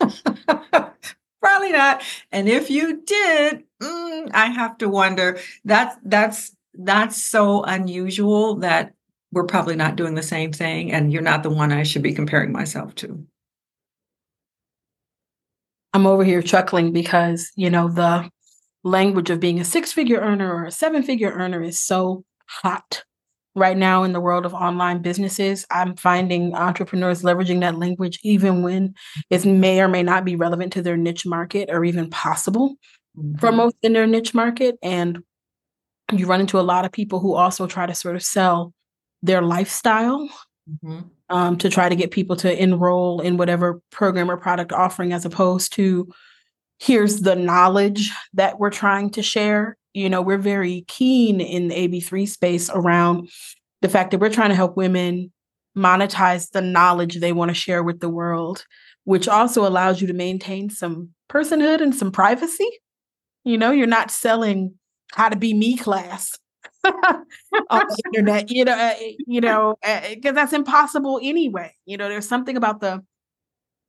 probably 1.40 1.72
not. 1.72 2.02
And 2.30 2.48
if 2.48 2.68
you 2.68 3.02
did, 3.06 3.64
mm, 3.83 4.31
I 4.33 4.47
have 4.47 4.79
to 4.79 4.88
wonder. 4.88 5.38
That's 5.64 5.97
that's 6.05 6.57
that's 6.75 7.23
so 7.23 7.62
unusual 7.64 8.57
that 8.57 8.92
we're 9.33 9.45
probably 9.45 9.77
not 9.77 9.97
doing 9.97 10.14
the 10.14 10.23
same 10.23 10.53
thing 10.53 10.92
and 10.92 11.12
you're 11.12 11.23
not 11.23 11.42
the 11.42 11.51
one 11.51 11.73
I 11.73 11.83
should 11.83 12.03
be 12.03 12.12
comparing 12.12 12.53
myself 12.53 12.95
to. 12.97 13.27
I'm 15.95 16.07
over 16.07 16.25
here 16.25 16.42
chuckling 16.42 16.92
because, 16.92 17.51
you 17.57 17.71
know, 17.71 17.88
the 17.88 18.31
language 18.85 19.31
of 19.31 19.40
being 19.40 19.61
a 19.61 19.64
six 19.64 19.92
figure 19.92 20.21
earner 20.21 20.53
or 20.53 20.64
a 20.64 20.71
seven 20.71 21.03
figure 21.03 21.31
earner 21.31 21.62
is 21.62 21.81
so 21.81 22.25
hot 22.47 23.05
right 23.55 23.77
now 23.77 24.03
in 24.03 24.12
the 24.12 24.21
world 24.21 24.47
of 24.47 24.55
online 24.55 25.03
businesses. 25.03 25.66
I'm 25.71 25.97
finding 25.97 26.55
entrepreneurs 26.55 27.23
leveraging 27.23 27.61
that 27.61 27.79
language 27.79 28.18
even 28.23 28.62
when 28.62 28.95
it 29.29 29.45
may 29.45 29.81
or 29.81 29.88
may 29.88 30.03
not 30.03 30.25
be 30.25 30.37
relevant 30.37 30.73
to 30.75 30.83
their 30.83 30.97
niche 30.97 31.27
market 31.27 31.68
or 31.71 31.85
even 31.85 32.09
possible 32.09 32.77
mm-hmm. 33.16 33.38
for 33.38 33.53
most 33.53 33.77
in 33.83 33.92
their 33.92 34.07
niche 34.07 34.35
market. 34.35 34.77
And 34.83 35.22
you 36.12 36.27
run 36.27 36.40
into 36.40 36.61
a 36.61 36.62
lot 36.62 36.85
of 36.85 36.92
people 36.92 37.20
who 37.20 37.35
also 37.35 37.66
try 37.66 37.87
to 37.87 37.94
sort 37.94 38.16
of 38.16 38.22
sell 38.22 38.72
their 39.22 39.42
lifestyle 39.42 40.29
mm-hmm. 40.68 41.01
um, 41.29 41.57
to 41.59 41.70
try 41.70 41.88
to 41.88 41.96
get 41.96 42.11
people 42.11 42.37
to 42.37 42.62
enroll 42.62 43.20
in 43.20 43.37
whatever 43.37 43.81
program 43.90 44.31
or 44.31 44.37
product 44.37 44.72
offering 44.72 45.12
as 45.12 45.25
opposed 45.25 45.72
to 45.75 46.12
here's 46.79 47.20
the 47.20 47.37
knowledge 47.37 48.11
that 48.35 48.59
we're 48.59 48.70
trying 48.70 49.11
to 49.11 49.22
share 49.22 49.77
you 49.94 50.09
know 50.09 50.20
we're 50.20 50.38
very 50.38 50.85
keen 50.88 51.40
in 51.40 51.68
the 51.68 51.75
ab3 51.75 52.29
space 52.29 52.70
around 52.70 53.29
the 53.81 53.88
fact 53.88 54.11
that 54.11 54.18
we're 54.18 54.31
trying 54.31 54.48
to 54.48 54.57
help 54.57 54.77
women 54.77 55.33
monetize 55.77 56.51
the 56.51 56.61
knowledge 56.61 57.20
they 57.20 57.33
want 57.33 57.48
to 57.48 57.55
share 57.55 57.83
with 57.83 58.01
the 58.01 58.09
world 58.09 58.64
which 59.05 59.29
also 59.29 59.66
allows 59.66 60.01
you 60.01 60.07
to 60.07 60.12
maintain 60.12 60.70
some 60.70 61.11
personhood 61.31 61.81
and 61.81 61.94
some 61.94 62.11
privacy 62.11 62.68
you 63.44 63.59
know 63.59 63.70
you're 63.70 63.87
not 63.87 64.11
selling 64.11 64.74
how 65.12 65.28
to 65.28 65.37
be 65.37 65.55
me 65.55 65.76
class 65.76 66.38
on 66.85 67.24
the 67.70 68.02
internet, 68.07 68.50
you 68.50 68.64
know, 68.64 68.72
uh, 68.72 68.94
you 69.26 69.40
know, 69.40 69.76
because 69.83 70.31
uh, 70.31 70.33
that's 70.33 70.52
impossible 70.52 71.20
anyway. 71.22 71.72
You 71.87 71.96
know, 71.96 72.09
there's 72.09 72.28
something 72.28 72.57
about 72.57 72.81
the 72.81 73.02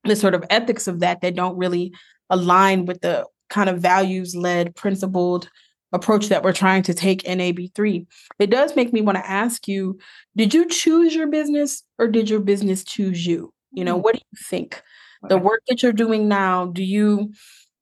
the 0.04 0.16
sort 0.16 0.36
of 0.36 0.44
ethics 0.50 0.88
of 0.88 1.00
that 1.00 1.22
that 1.22 1.36
don't 1.36 1.58
really 1.58 1.94
align 2.30 2.86
with 2.86 3.02
the 3.02 3.26
kind 3.50 3.70
of 3.70 3.80
values 3.80 4.36
led, 4.36 4.76
principled 4.76 5.50
approach 5.94 6.28
that 6.28 6.44
we're 6.44 6.54
trying 6.54 6.84
to 6.84 6.94
take 6.94 7.24
in 7.24 7.38
AB3. 7.38 8.06
It 8.40 8.50
does 8.50 8.76
make 8.76 8.92
me 8.92 9.02
want 9.02 9.18
to 9.18 9.30
ask 9.30 9.68
you, 9.68 10.00
did 10.36 10.54
you 10.54 10.68
choose 10.68 11.16
your 11.16 11.28
business 11.28 11.84
or 12.00 12.08
did 12.08 12.30
your 12.30 12.40
business 12.40 12.84
choose 12.84 13.26
you? 13.26 13.54
You 13.72 13.86
know, 13.86 13.98
mm. 13.98 14.04
what 14.04 14.16
do 14.16 14.22
you 14.32 14.40
think? 14.50 14.82
The 15.30 15.38
work 15.38 15.62
that 15.70 15.82
you're 15.82 15.94
doing 15.94 16.28
now, 16.28 16.66
do 16.66 16.84
you 16.84 17.32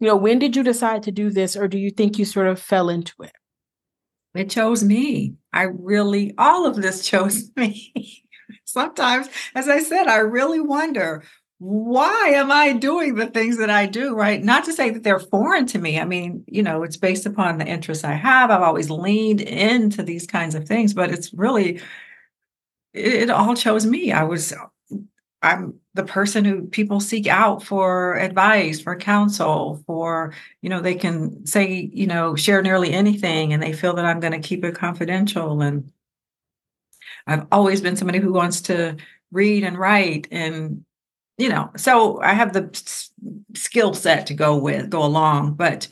you 0.01 0.07
know, 0.07 0.15
when 0.15 0.39
did 0.39 0.55
you 0.55 0.63
decide 0.63 1.03
to 1.03 1.11
do 1.11 1.29
this, 1.29 1.55
or 1.55 1.67
do 1.67 1.77
you 1.77 1.91
think 1.91 2.17
you 2.17 2.25
sort 2.25 2.47
of 2.47 2.59
fell 2.59 2.89
into 2.89 3.13
it? 3.21 3.33
It 4.33 4.49
chose 4.49 4.83
me. 4.83 5.35
I 5.53 5.63
really, 5.63 6.33
all 6.39 6.65
of 6.65 6.75
this 6.75 7.05
chose 7.07 7.51
me. 7.55 8.23
Sometimes, 8.65 9.29
as 9.53 9.69
I 9.69 9.79
said, 9.79 10.07
I 10.07 10.17
really 10.17 10.59
wonder 10.59 11.23
why 11.59 12.31
am 12.33 12.51
I 12.51 12.73
doing 12.73 13.13
the 13.13 13.27
things 13.27 13.57
that 13.57 13.69
I 13.69 13.85
do, 13.85 14.15
right? 14.15 14.43
Not 14.43 14.65
to 14.65 14.73
say 14.73 14.89
that 14.89 15.03
they're 15.03 15.19
foreign 15.19 15.67
to 15.67 15.77
me. 15.77 15.99
I 15.99 16.05
mean, 16.05 16.43
you 16.47 16.63
know, 16.63 16.81
it's 16.81 16.97
based 16.97 17.27
upon 17.27 17.59
the 17.59 17.67
interests 17.67 18.03
I 18.03 18.13
have. 18.13 18.49
I've 18.49 18.63
always 18.63 18.89
leaned 18.89 19.41
into 19.41 20.01
these 20.01 20.25
kinds 20.25 20.55
of 20.55 20.67
things, 20.67 20.95
but 20.95 21.11
it's 21.11 21.31
really, 21.31 21.79
it, 22.93 23.13
it 23.13 23.29
all 23.29 23.55
chose 23.55 23.85
me. 23.85 24.11
I 24.11 24.23
was 24.23 24.51
I'm 25.43 25.75
the 25.93 26.03
person 26.03 26.45
who 26.45 26.63
people 26.67 26.99
seek 26.99 27.27
out 27.27 27.63
for 27.63 28.15
advice, 28.15 28.79
for 28.79 28.95
counsel, 28.95 29.83
for, 29.85 30.33
you 30.61 30.69
know, 30.69 30.79
they 30.79 30.95
can 30.95 31.45
say, 31.45 31.89
you 31.93 32.07
know, 32.07 32.35
share 32.35 32.61
nearly 32.61 32.93
anything 32.93 33.51
and 33.51 33.61
they 33.61 33.73
feel 33.73 33.93
that 33.95 34.05
I'm 34.05 34.21
going 34.21 34.39
to 34.39 34.47
keep 34.47 34.63
it 34.63 34.75
confidential. 34.75 35.61
And 35.61 35.91
I've 37.27 37.45
always 37.51 37.81
been 37.81 37.97
somebody 37.97 38.19
who 38.19 38.31
wants 38.31 38.61
to 38.63 38.95
read 39.31 39.63
and 39.63 39.77
write 39.77 40.27
and, 40.31 40.85
you 41.37 41.49
know, 41.49 41.71
so 41.75 42.21
I 42.21 42.33
have 42.33 42.53
the 42.53 42.69
skill 43.55 43.93
set 43.93 44.27
to 44.27 44.33
go 44.33 44.57
with, 44.57 44.89
go 44.89 45.03
along. 45.03 45.55
But 45.55 45.87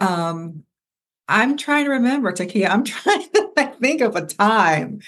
um 0.00 0.62
I'm 1.30 1.58
trying 1.58 1.84
to 1.84 1.90
remember, 1.90 2.32
Takiyah, 2.32 2.70
I'm 2.70 2.84
trying 2.84 3.28
to 3.34 3.74
think 3.80 4.00
of 4.00 4.16
a 4.16 4.26
time 4.26 5.00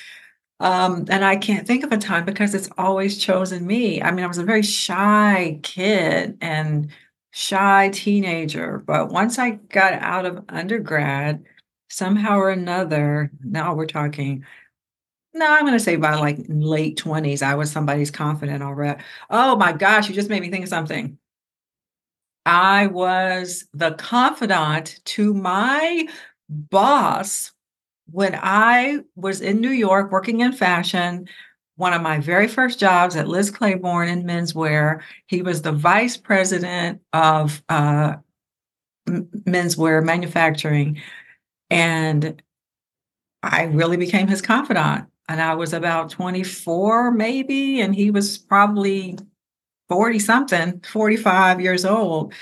um, 0.61 1.07
and 1.09 1.25
I 1.25 1.37
can't 1.37 1.67
think 1.67 1.85
of 1.85 1.93
a 1.93 1.99
time 1.99 2.25
because 2.27 2.55
it's 2.55 2.69
always 2.79 3.19
chosen 3.19 3.67
me. 3.67 4.03
I 4.03 4.11
mean, 4.13 4.25
I 4.25 4.29
was 4.29 4.39
a 4.39 4.45
very 4.45 4.63
shy 4.63 5.59
kid 5.63 6.37
and 6.43 6.91
shy 7.33 7.91
teenager, 7.93 8.79
but 8.87 9.11
once 9.11 9.39
I 9.39 9.53
got 9.53 9.95
out 9.95 10.27
of 10.27 10.45
undergrad, 10.51 11.45
somehow 11.89 12.39
or 12.39 12.51
another, 12.51 13.31
now 13.43 13.75
we're 13.75 13.87
talking. 13.87 14.45
No, 15.35 15.47
I'm 15.51 15.63
going 15.63 15.75
to 15.75 15.81
say 15.81 15.97
by 15.97 16.17
like 16.17 16.39
late 16.49 16.97
20s, 16.99 17.43
I 17.43 17.55
was 17.55 17.71
somebody's 17.71 18.11
confident 18.11 18.63
already. 18.63 19.03
Oh 19.31 19.57
my 19.57 19.73
gosh, 19.73 20.09
you 20.09 20.15
just 20.15 20.31
made 20.31 20.43
me 20.43 20.51
think 20.51 20.65
of 20.65 20.71
something. 20.71 21.19
I 22.47 22.87
was 22.89 23.67
the 23.73 23.93
confidant 23.93 25.01
to 25.05 25.35
my 25.35 26.09
boss 26.49 27.53
when 28.13 28.39
I 28.41 29.01
was 29.17 29.41
in 29.41 29.61
New 29.61 29.71
York 29.71 30.11
working 30.11 30.41
in 30.41 30.53
fashion, 30.53 31.29
one 31.77 31.93
of 31.93 32.03
my 32.03 32.19
very 32.19 32.47
first 32.47 32.79
jobs 32.79 33.17
at 33.17 33.29
Liz 33.29 33.51
Claiborne 33.51 34.09
in 34.09 34.25
menswear, 34.25 35.01
he 35.27 35.43
was 35.43 35.63
the 35.63 35.73
vice 35.73 36.17
president 36.17 37.01
of 37.13 37.63
uh, 37.69 38.17
menswear 39.09 40.05
manufacturing. 40.05 41.01
And 41.71 42.43
I 43.43 43.65
really 43.65 43.97
became 43.97 44.29
his 44.29 44.43
confidant. 44.43 45.07
And 45.29 45.41
I 45.41 45.55
was 45.55 45.73
about 45.73 46.11
24, 46.11 47.13
maybe, 47.13 47.81
and 47.81 47.95
he 47.95 48.11
was 48.11 48.37
probably 48.37 49.17
40 49.89 50.19
something, 50.19 50.81
45 50.81 51.61
years 51.61 51.85
old. 51.85 52.35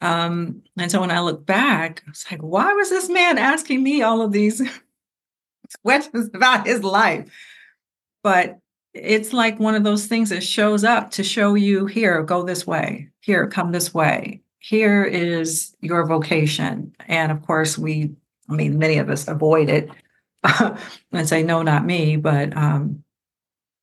Um, 0.00 0.62
and 0.76 0.90
so 0.90 1.00
when 1.00 1.10
I 1.10 1.20
look 1.20 1.46
back, 1.46 2.02
I 2.06 2.10
was 2.10 2.26
like, 2.30 2.40
why 2.40 2.72
was 2.74 2.90
this 2.90 3.08
man 3.08 3.38
asking 3.38 3.82
me 3.82 4.02
all 4.02 4.20
of 4.20 4.32
these 4.32 4.62
questions 5.84 6.30
about 6.34 6.66
his 6.66 6.82
life. 6.82 7.30
But 8.22 8.58
it's 8.94 9.32
like 9.32 9.60
one 9.60 9.74
of 9.74 9.84
those 9.84 10.06
things 10.06 10.30
that 10.30 10.42
shows 10.42 10.84
up 10.84 11.10
to 11.12 11.22
show 11.22 11.54
you 11.54 11.86
here, 11.86 12.22
go 12.22 12.42
this 12.42 12.66
way, 12.66 13.08
here, 13.20 13.46
come 13.46 13.72
this 13.72 13.92
way. 13.92 14.40
Here 14.58 15.04
is 15.04 15.76
your 15.80 16.06
vocation. 16.06 16.94
And 17.06 17.30
of 17.30 17.42
course, 17.42 17.78
we, 17.78 18.10
I 18.48 18.54
mean, 18.54 18.78
many 18.78 18.98
of 18.98 19.10
us 19.10 19.28
avoid 19.28 19.68
it 19.68 19.90
and 21.12 21.28
say, 21.28 21.42
no, 21.42 21.62
not 21.62 21.84
me. 21.84 22.16
But 22.16 22.56
um, 22.56 23.04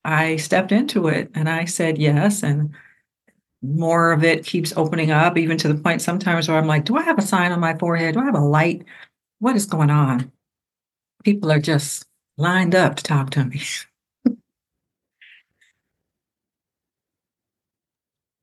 I 0.03 0.35
stepped 0.37 0.71
into 0.71 1.07
it 1.07 1.31
and 1.35 1.47
I 1.47 1.65
said 1.65 1.97
yes. 1.97 2.43
And 2.43 2.73
more 3.61 4.11
of 4.11 4.23
it 4.23 4.45
keeps 4.45 4.73
opening 4.75 5.11
up, 5.11 5.37
even 5.37 5.57
to 5.59 5.69
the 5.69 5.81
point 5.81 6.01
sometimes 6.01 6.49
where 6.49 6.57
I'm 6.57 6.67
like, 6.67 6.83
do 6.83 6.97
I 6.97 7.03
have 7.03 7.17
a 7.17 7.21
sign 7.21 7.51
on 7.53 7.61
my 7.61 7.77
forehead? 7.77 8.15
Do 8.15 8.19
I 8.19 8.25
have 8.25 8.35
a 8.35 8.39
light? 8.39 8.83
What 9.39 9.55
is 9.55 9.65
going 9.65 9.89
on? 9.89 10.31
People 11.23 11.51
are 11.51 11.59
just 11.59 12.05
lined 12.37 12.75
up 12.75 12.95
to 12.97 13.03
talk 13.03 13.31
to 13.31 13.45
me. 13.45 13.61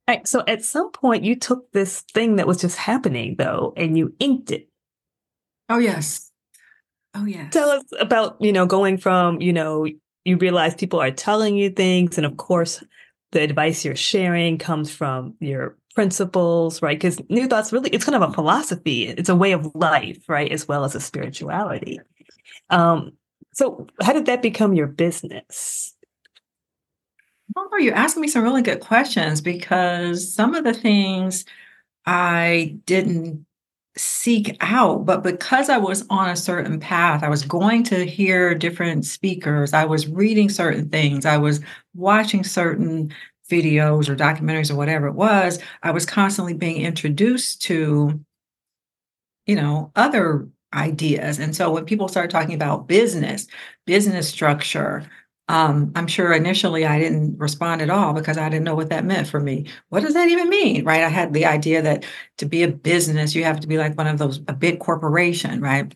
Right. 0.09 0.27
So 0.27 0.43
at 0.49 0.65
some 0.65 0.91
point 0.91 1.23
you 1.23 1.37
took 1.37 1.71
this 1.71 2.01
thing 2.01 2.35
that 2.37 2.47
was 2.49 2.61
just 2.61 2.77
happening 2.77 3.37
though 3.39 3.73
and 3.77 3.97
you 3.97 4.13
inked 4.19 4.51
it. 4.51 4.69
Oh 5.69 5.79
yes. 5.79 6.33
Oh 7.15 7.27
yes. 7.27 7.53
Tell 7.53 7.71
us 7.71 7.85
about, 8.01 8.37
you 8.41 8.53
know, 8.53 8.67
going 8.67 8.99
from, 8.99 9.41
you 9.41 9.53
know, 9.53 9.87
you 10.25 10.37
realize 10.37 10.75
people 10.75 11.01
are 11.01 11.13
telling 11.13 11.57
you 11.57 11.71
things 11.71 12.17
and 12.17 12.27
of 12.27 12.37
course 12.39 12.83
the 13.31 13.41
advice 13.41 13.85
you're 13.85 13.95
sharing 13.95 14.59
comes 14.59 14.91
from 14.91 15.35
your 15.39 15.77
principles, 15.95 16.83
right? 16.83 16.99
Because 16.99 17.21
New 17.29 17.47
Thoughts 17.47 17.73
really 17.73 17.91
it's 17.91 18.05
kind 18.05 18.21
of 18.21 18.29
a 18.29 18.33
philosophy. 18.33 19.07
It's 19.07 19.29
a 19.29 19.37
way 19.37 19.53
of 19.53 19.73
life, 19.77 20.19
right? 20.29 20.51
As 20.51 20.67
well 20.67 20.85
as 20.85 20.97
a 20.97 21.01
spirituality. 21.01 22.01
Um, 22.71 23.13
so 23.53 23.87
how 24.03 24.13
did 24.13 24.27
that 24.27 24.43
become 24.43 24.75
your 24.75 24.87
business? 24.87 25.95
Oh, 27.57 27.77
you're 27.79 27.95
asking 27.95 28.23
me 28.23 28.29
some 28.29 28.45
really 28.45 28.63
good 28.63 28.81
questions 28.81 29.41
because 29.41 30.33
some 30.33 30.55
of 30.55 30.65
the 30.65 30.73
things 30.73 31.45
I 32.07 32.77
didn't 32.87 33.47
seek 33.97 34.57
out, 34.61 35.05
but 35.05 35.23
because 35.23 35.69
I 35.69 35.79
was 35.79 36.07
on 36.11 36.31
a 36.31 36.37
certain 36.37 36.81
path, 36.81 37.23
I 37.25 37.29
was 37.29 37.45
going 37.45 37.83
to 37.85 38.07
hear 38.07 38.55
different 38.55 39.05
speakers, 39.05 39.73
I 39.73 39.85
was 39.85 40.09
reading 40.09 40.49
certain 40.49 40.89
things, 40.89 41.27
I 41.27 41.37
was 41.39 41.61
watching 41.95 42.45
certain 42.45 43.13
videos 43.51 44.09
or 44.09 44.17
documentaries 44.17 44.71
or 44.71 44.77
whatever 44.77 45.09
it 45.09 45.15
was, 45.15 45.59
I 45.83 45.91
was 45.91 46.07
constantly 46.07 46.55
being 46.55 46.83
introduced 46.83 47.63
to, 47.63 48.21
you 49.47 49.57
know, 49.57 49.91
other 49.97 50.49
ideas. 50.75 51.39
And 51.39 51.55
so 51.55 51.71
when 51.71 51.85
people 51.85 52.09
started 52.09 52.31
talking 52.31 52.55
about 52.55 52.87
business, 52.87 53.47
business 53.87 54.29
structure, 54.29 55.09
um, 55.49 55.91
I'm 55.97 56.07
sure 56.07 56.33
initially 56.33 56.87
I 56.87 57.01
didn't 57.01 57.37
respond 57.37 57.83
at 57.83 57.91
all 57.91 58.13
because 58.13 58.39
I 58.39 58.49
didn't 58.49 58.65
know 58.65 58.77
what 58.77 58.91
that 58.91 59.05
meant 59.05 59.27
for 59.27 59.41
me. 59.41 59.67
What 59.89 60.03
does 60.03 60.15
that 60.15 60.29
even 60.29 60.49
mean? 60.49 60.85
Right. 60.85 61.03
I 61.03 61.09
had 61.09 61.33
the 61.33 61.45
idea 61.45 61.83
that 61.83 62.05
to 62.39 62.47
be 62.47 62.63
a 62.63 62.69
business, 62.69 63.35
you 63.35 63.43
have 63.43 63.59
to 63.61 63.67
be 63.67 63.77
like 63.77 63.99
one 63.99 64.07
of 64.07 64.19
those, 64.19 64.39
a 64.47 64.53
big 64.53 64.79
corporation, 64.79 65.61
right? 65.61 65.93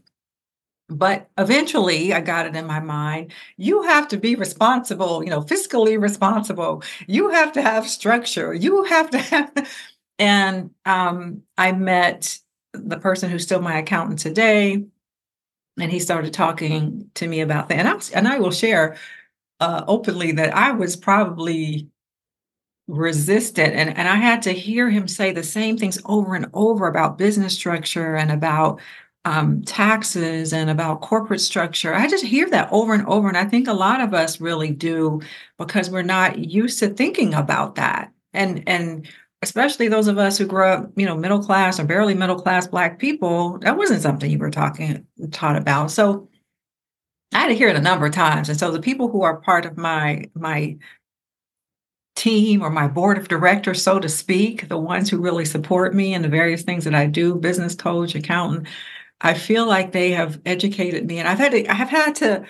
But 0.88 1.30
eventually 1.38 2.12
I 2.12 2.20
got 2.20 2.46
it 2.46 2.56
in 2.56 2.66
my 2.66 2.80
mind. 2.80 3.32
You 3.56 3.82
have 3.84 4.08
to 4.08 4.16
be 4.16 4.34
responsible, 4.34 5.22
you 5.22 5.30
know, 5.30 5.42
fiscally 5.42 6.00
responsible. 6.00 6.82
You 7.06 7.30
have 7.30 7.52
to 7.52 7.62
have 7.62 7.88
structure. 7.88 8.52
You 8.52 8.82
have 8.84 9.08
to 9.10 9.18
have, 9.18 9.52
and 10.18 10.70
um, 10.84 11.42
I 11.56 11.70
met 11.72 12.40
the 12.74 12.98
person 12.98 13.30
who's 13.30 13.42
still 13.42 13.60
my 13.60 13.78
accountant 13.78 14.18
today. 14.18 14.84
And 15.78 15.90
he 15.90 15.98
started 15.98 16.32
talking 16.32 17.10
to 17.14 17.26
me 17.26 17.40
about 17.40 17.68
that. 17.68 17.78
And 17.78 17.88
I, 17.88 18.00
and 18.14 18.28
I 18.28 18.38
will 18.38 18.52
share 18.52 18.96
uh, 19.60 19.84
openly 19.88 20.32
that 20.32 20.54
I 20.54 20.72
was 20.72 20.96
probably 20.96 21.88
resistant 22.86 23.74
and, 23.74 23.96
and 23.96 24.06
I 24.06 24.16
had 24.16 24.42
to 24.42 24.52
hear 24.52 24.90
him 24.90 25.08
say 25.08 25.32
the 25.32 25.42
same 25.42 25.78
things 25.78 25.98
over 26.04 26.34
and 26.34 26.46
over 26.52 26.86
about 26.86 27.16
business 27.16 27.54
structure 27.54 28.14
and 28.14 28.30
about 28.30 28.78
um, 29.24 29.62
taxes 29.62 30.52
and 30.52 30.68
about 30.68 31.00
corporate 31.00 31.40
structure. 31.40 31.94
I 31.94 32.08
just 32.08 32.24
hear 32.24 32.48
that 32.50 32.68
over 32.70 32.92
and 32.92 33.06
over. 33.06 33.28
And 33.28 33.38
I 33.38 33.46
think 33.46 33.68
a 33.68 33.72
lot 33.72 34.02
of 34.02 34.12
us 34.12 34.40
really 34.40 34.70
do 34.70 35.22
because 35.58 35.88
we're 35.88 36.02
not 36.02 36.38
used 36.38 36.78
to 36.80 36.88
thinking 36.88 37.32
about 37.32 37.76
that. 37.76 38.12
And 38.34 38.62
and 38.66 39.08
especially 39.44 39.88
those 39.88 40.08
of 40.08 40.18
us 40.18 40.38
who 40.38 40.46
grew 40.46 40.66
up, 40.66 40.90
you 40.96 41.06
know, 41.06 41.16
middle 41.16 41.42
class 41.42 41.78
or 41.78 41.84
barely 41.84 42.14
middle 42.14 42.40
class 42.40 42.66
black 42.66 42.98
people, 42.98 43.58
that 43.58 43.76
wasn't 43.76 44.02
something 44.02 44.30
you 44.30 44.38
were 44.38 44.50
talking 44.50 45.06
taught 45.30 45.56
about. 45.56 45.90
So 45.90 46.28
I 47.32 47.40
had 47.40 47.48
to 47.48 47.54
hear 47.54 47.68
it 47.68 47.76
a 47.76 47.80
number 47.80 48.06
of 48.06 48.12
times. 48.12 48.48
And 48.48 48.58
so 48.58 48.70
the 48.70 48.80
people 48.80 49.08
who 49.08 49.22
are 49.22 49.36
part 49.36 49.66
of 49.66 49.76
my 49.76 50.24
my 50.34 50.76
team 52.16 52.62
or 52.62 52.70
my 52.70 52.88
board 52.88 53.18
of 53.18 53.28
directors, 53.28 53.82
so 53.82 53.98
to 54.00 54.08
speak, 54.08 54.68
the 54.68 54.78
ones 54.78 55.10
who 55.10 55.18
really 55.18 55.44
support 55.44 55.94
me 55.94 56.14
in 56.14 56.22
the 56.22 56.28
various 56.28 56.62
things 56.62 56.84
that 56.84 56.94
I 56.94 57.06
do, 57.06 57.34
business 57.34 57.74
coach, 57.74 58.14
accountant, 58.14 58.66
I 59.20 59.34
feel 59.34 59.66
like 59.66 59.92
they 59.92 60.12
have 60.12 60.40
educated 60.46 61.06
me. 61.06 61.18
And 61.18 61.28
I've 61.28 61.38
had 61.38 61.52
to, 61.52 61.70
I 61.70 61.74
have 61.74 61.90
had 61.90 62.14
to, 62.16 62.44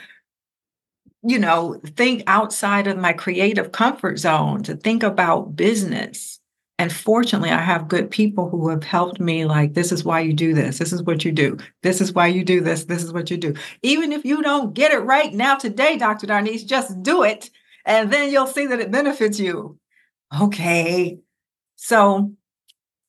you 1.22 1.38
know, 1.38 1.80
think 1.96 2.22
outside 2.26 2.86
of 2.86 2.98
my 2.98 3.14
creative 3.14 3.72
comfort 3.72 4.18
zone 4.18 4.62
to 4.64 4.76
think 4.76 5.02
about 5.02 5.56
business 5.56 6.33
and 6.78 6.92
fortunately, 6.92 7.50
I 7.50 7.60
have 7.60 7.86
good 7.86 8.10
people 8.10 8.50
who 8.50 8.68
have 8.68 8.82
helped 8.82 9.20
me 9.20 9.44
like, 9.44 9.74
this 9.74 9.92
is 9.92 10.04
why 10.04 10.20
you 10.20 10.32
do 10.32 10.54
this. 10.54 10.78
This 10.78 10.92
is 10.92 11.04
what 11.04 11.24
you 11.24 11.30
do. 11.30 11.56
This 11.82 12.00
is 12.00 12.12
why 12.12 12.26
you 12.26 12.44
do 12.44 12.60
this. 12.60 12.84
This 12.84 13.04
is 13.04 13.12
what 13.12 13.30
you 13.30 13.36
do. 13.36 13.54
Even 13.82 14.12
if 14.12 14.24
you 14.24 14.42
don't 14.42 14.74
get 14.74 14.92
it 14.92 14.98
right 14.98 15.32
now 15.32 15.54
today, 15.54 15.96
Dr. 15.96 16.26
Darnise, 16.26 16.66
just 16.66 17.00
do 17.02 17.22
it. 17.22 17.50
And 17.84 18.12
then 18.12 18.30
you'll 18.30 18.48
see 18.48 18.66
that 18.66 18.80
it 18.80 18.90
benefits 18.90 19.38
you. 19.38 19.78
Okay. 20.40 21.20
So 21.76 22.32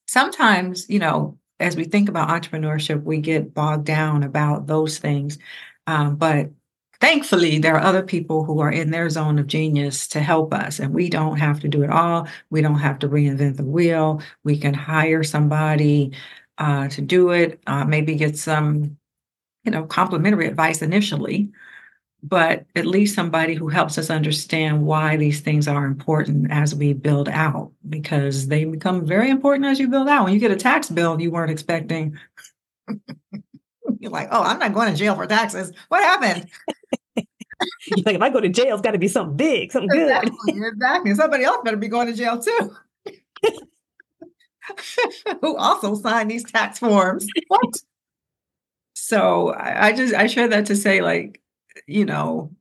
sometimes, 0.08 0.88
you 0.88 0.99
know, 0.99 1.39
as 1.60 1.75
we 1.75 1.86
think 1.86 2.08
about 2.08 2.30
entrepreneurship, 2.30 3.01
we 3.01 3.17
get 3.17 3.54
bogged 3.54 3.86
down 3.86 4.21
about 4.21 4.67
those 4.67 4.99
things. 4.99 5.39
Um, 5.88 6.17
but 6.17 6.51
thankfully 7.06 7.60
there 7.60 7.76
are 7.76 7.84
other 7.84 8.02
people 8.02 8.44
who 8.44 8.60
are 8.60 8.72
in 8.72 8.89
their 8.89 9.08
zone 9.12 9.38
of 9.38 9.46
genius 9.46 10.08
to 10.08 10.20
help 10.20 10.52
us 10.52 10.80
and 10.80 10.91
we 10.91 11.08
don't 11.08 11.38
have 11.38 11.60
to 11.60 11.68
do 11.68 11.84
it 11.84 11.91
all. 11.91 12.28
We 12.50 12.62
don't 12.62 12.80
have 12.80 12.98
to 13.00 13.08
reinvent 13.08 13.58
the 13.58 13.63
wheel. 13.63 14.24
We 14.44 14.58
can 14.58 14.74
hire 14.74 15.24
somebody 15.24 16.13
uh, 16.58 16.88
to 16.88 17.02
do 17.02 17.30
it 17.30 17.60
uh, 17.68 17.86
maybe 17.86 18.15
get 18.15 18.38
some 18.38 18.98
you 19.65 19.72
know 19.72 19.84
complimentary 19.84 20.48
advice 20.48 20.82
initially 20.82 21.50
but 22.24 22.65
at 22.76 22.88
least 22.88 23.13
somebody 23.13 23.54
who 23.54 23.68
helps 23.68 24.00
us 24.00 24.10
understand 24.10 24.84
why 24.84 25.15
these 25.15 25.41
things 25.41 25.68
are 25.68 25.86
important 25.86 26.50
as 26.50 26.74
we 26.74 26.91
build 26.94 27.30
out 27.30 27.72
because 27.88 28.48
they 28.48 28.65
become 28.65 29.06
very 29.06 29.30
important 29.30 29.68
as 29.68 29.80
you 29.80 29.88
build 29.88 30.08
out. 30.08 30.24
When 30.24 30.34
you 30.34 30.39
get 30.39 30.50
a 30.50 30.56
tax 30.56 30.89
bill 30.89 31.22
you 31.22 31.30
weren't 31.30 31.52
expecting 31.52 32.18
you're 34.00 34.12
like 34.12 34.30
oh 34.32 34.41
i'm 34.44 34.60
not 34.60 34.74
going 34.74 34.91
to 34.91 34.98
jail 34.98 35.15
for 35.15 35.28
taxes. 35.28 35.72
What 35.89 36.02
happened 36.02 36.50
like 38.06 38.15
if 38.15 38.22
I 38.22 38.30
go 38.30 38.39
to 38.39 38.50
jail, 38.50 38.76
it's 38.76 38.82
got 38.82 38.91
to 38.91 38.98
be 38.98 39.08
something 39.08 39.38
big, 39.38 39.72
something 39.72 39.89
exactly, 40.00 40.54
good. 40.54 40.74
Exactly. 40.74 41.15
Somebody 41.15 41.44
else 41.44 41.60
better 41.63 41.78
be 41.78 41.88
going 41.88 42.08
to 42.08 42.13
jail 42.13 42.39
too. 42.39 42.76
Who 45.41 45.56
also 45.58 45.96
signed 45.96 46.32
these 46.32 46.44
tax 46.44 46.80
forms? 46.80 47.28
What? 47.48 47.76
so 48.94 49.50
I, 49.54 49.88
I 49.88 49.94
just 49.94 50.13
I 50.13 50.28
share 50.28 50.48
that 50.48 50.65
to 50.68 50.76
say, 50.76 51.02
like, 51.02 51.41
you 51.86 52.06
know, 52.06 52.52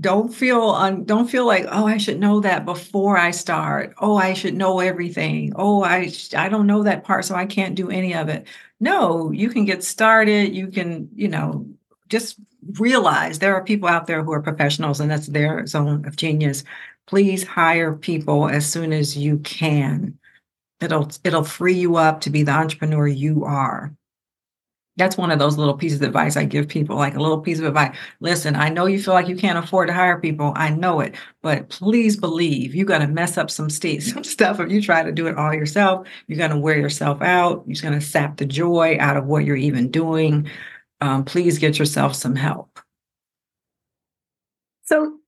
don't 0.00 0.34
feel 0.34 0.60
on 0.60 1.04
don't 1.04 1.28
feel 1.28 1.46
like 1.46 1.64
oh 1.70 1.86
i 1.86 1.96
should 1.96 2.18
know 2.18 2.40
that 2.40 2.64
before 2.64 3.16
i 3.16 3.30
start 3.30 3.94
oh 3.98 4.16
i 4.16 4.32
should 4.32 4.54
know 4.54 4.80
everything 4.80 5.52
oh 5.54 5.84
i 5.84 6.12
i 6.36 6.48
don't 6.48 6.66
know 6.66 6.82
that 6.82 7.04
part 7.04 7.24
so 7.24 7.34
i 7.34 7.46
can't 7.46 7.76
do 7.76 7.90
any 7.90 8.12
of 8.12 8.28
it 8.28 8.46
no 8.80 9.30
you 9.30 9.48
can 9.48 9.64
get 9.64 9.84
started 9.84 10.54
you 10.54 10.66
can 10.66 11.08
you 11.14 11.28
know 11.28 11.64
just 12.08 12.38
realize 12.78 13.38
there 13.38 13.54
are 13.54 13.64
people 13.64 13.88
out 13.88 14.06
there 14.06 14.22
who 14.22 14.32
are 14.32 14.42
professionals 14.42 15.00
and 15.00 15.10
that's 15.10 15.26
their 15.26 15.66
zone 15.66 16.04
of 16.06 16.16
genius. 16.16 16.64
Please 17.06 17.44
hire 17.44 17.94
people 17.94 18.48
as 18.48 18.70
soon 18.70 18.92
as 18.92 19.16
you 19.16 19.38
can. 19.38 20.18
It'll 20.80 21.10
it'll 21.22 21.44
free 21.44 21.74
you 21.74 21.96
up 21.96 22.20
to 22.22 22.30
be 22.30 22.42
the 22.42 22.52
entrepreneur 22.52 23.06
you 23.06 23.44
are. 23.44 23.94
That's 24.96 25.16
one 25.16 25.32
of 25.32 25.40
those 25.40 25.58
little 25.58 25.74
pieces 25.74 26.00
of 26.00 26.06
advice 26.06 26.36
I 26.36 26.44
give 26.44 26.68
people, 26.68 26.94
like 26.94 27.16
a 27.16 27.20
little 27.20 27.40
piece 27.40 27.58
of 27.58 27.64
advice. 27.64 27.96
Listen, 28.20 28.54
I 28.54 28.68
know 28.68 28.86
you 28.86 29.02
feel 29.02 29.14
like 29.14 29.26
you 29.26 29.34
can't 29.34 29.58
afford 29.58 29.88
to 29.88 29.94
hire 29.94 30.20
people. 30.20 30.52
I 30.54 30.70
know 30.70 31.00
it, 31.00 31.16
but 31.42 31.68
please 31.68 32.16
believe 32.16 32.76
you're 32.76 32.86
going 32.86 33.00
to 33.00 33.08
mess 33.08 33.36
up 33.36 33.50
some, 33.50 33.68
st- 33.68 34.02
some 34.04 34.22
stuff 34.22 34.60
if 34.60 34.70
you 34.70 34.80
try 34.80 35.02
to 35.02 35.10
do 35.10 35.26
it 35.26 35.36
all 35.36 35.52
yourself. 35.52 36.06
You're 36.28 36.38
going 36.38 36.52
to 36.52 36.58
wear 36.58 36.78
yourself 36.78 37.22
out. 37.22 37.64
You're 37.66 37.82
going 37.82 37.98
to 37.98 38.06
sap 38.06 38.36
the 38.36 38.46
joy 38.46 38.96
out 39.00 39.16
of 39.16 39.26
what 39.26 39.44
you're 39.44 39.56
even 39.56 39.90
doing 39.90 40.48
um, 41.04 41.22
please 41.22 41.58
get 41.58 41.78
yourself 41.78 42.14
some 42.14 42.34
help. 42.34 42.80
So, 44.84 45.18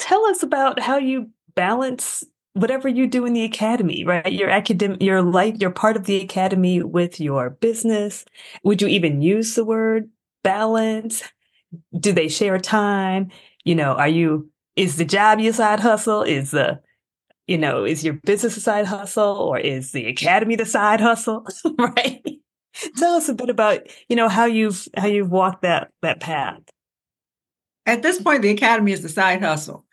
tell 0.00 0.26
us 0.26 0.42
about 0.42 0.80
how 0.80 0.98
you 0.98 1.30
balance 1.54 2.24
whatever 2.54 2.88
you 2.88 3.06
do 3.06 3.24
in 3.24 3.34
the 3.34 3.44
academy, 3.44 4.04
right? 4.04 4.32
Your 4.32 4.50
academic, 4.50 5.00
your 5.00 5.22
life, 5.22 5.54
you're 5.60 5.70
part 5.70 5.96
of 5.96 6.06
the 6.06 6.20
academy 6.20 6.82
with 6.82 7.20
your 7.20 7.50
business. 7.50 8.24
Would 8.64 8.82
you 8.82 8.88
even 8.88 9.22
use 9.22 9.54
the 9.54 9.64
word 9.64 10.10
balance? 10.42 11.22
Do 11.98 12.12
they 12.12 12.26
share 12.26 12.58
time? 12.58 13.30
You 13.64 13.76
know, 13.76 13.92
are 13.92 14.08
you, 14.08 14.50
is 14.74 14.96
the 14.96 15.04
job 15.04 15.38
your 15.38 15.52
side 15.52 15.78
hustle? 15.80 16.22
Is 16.22 16.50
the, 16.50 16.80
you 17.46 17.58
know, 17.58 17.84
is 17.84 18.04
your 18.04 18.14
business 18.14 18.56
a 18.56 18.60
side 18.60 18.86
hustle 18.86 19.36
or 19.36 19.56
is 19.56 19.92
the 19.92 20.06
academy 20.06 20.56
the 20.56 20.66
side 20.66 21.00
hustle? 21.00 21.46
right? 21.78 22.22
Tell 22.96 23.14
us 23.14 23.28
a 23.28 23.34
bit 23.34 23.50
about, 23.50 23.82
you 24.08 24.16
know, 24.16 24.28
how 24.28 24.46
you've 24.46 24.88
how 24.96 25.06
you've 25.06 25.30
walked 25.30 25.62
that 25.62 25.90
that 26.02 26.20
path. 26.20 26.60
At 27.86 28.02
this 28.02 28.20
point, 28.20 28.42
the 28.42 28.50
academy 28.50 28.92
is 28.92 29.02
the 29.02 29.08
side 29.08 29.42
hustle. 29.42 29.84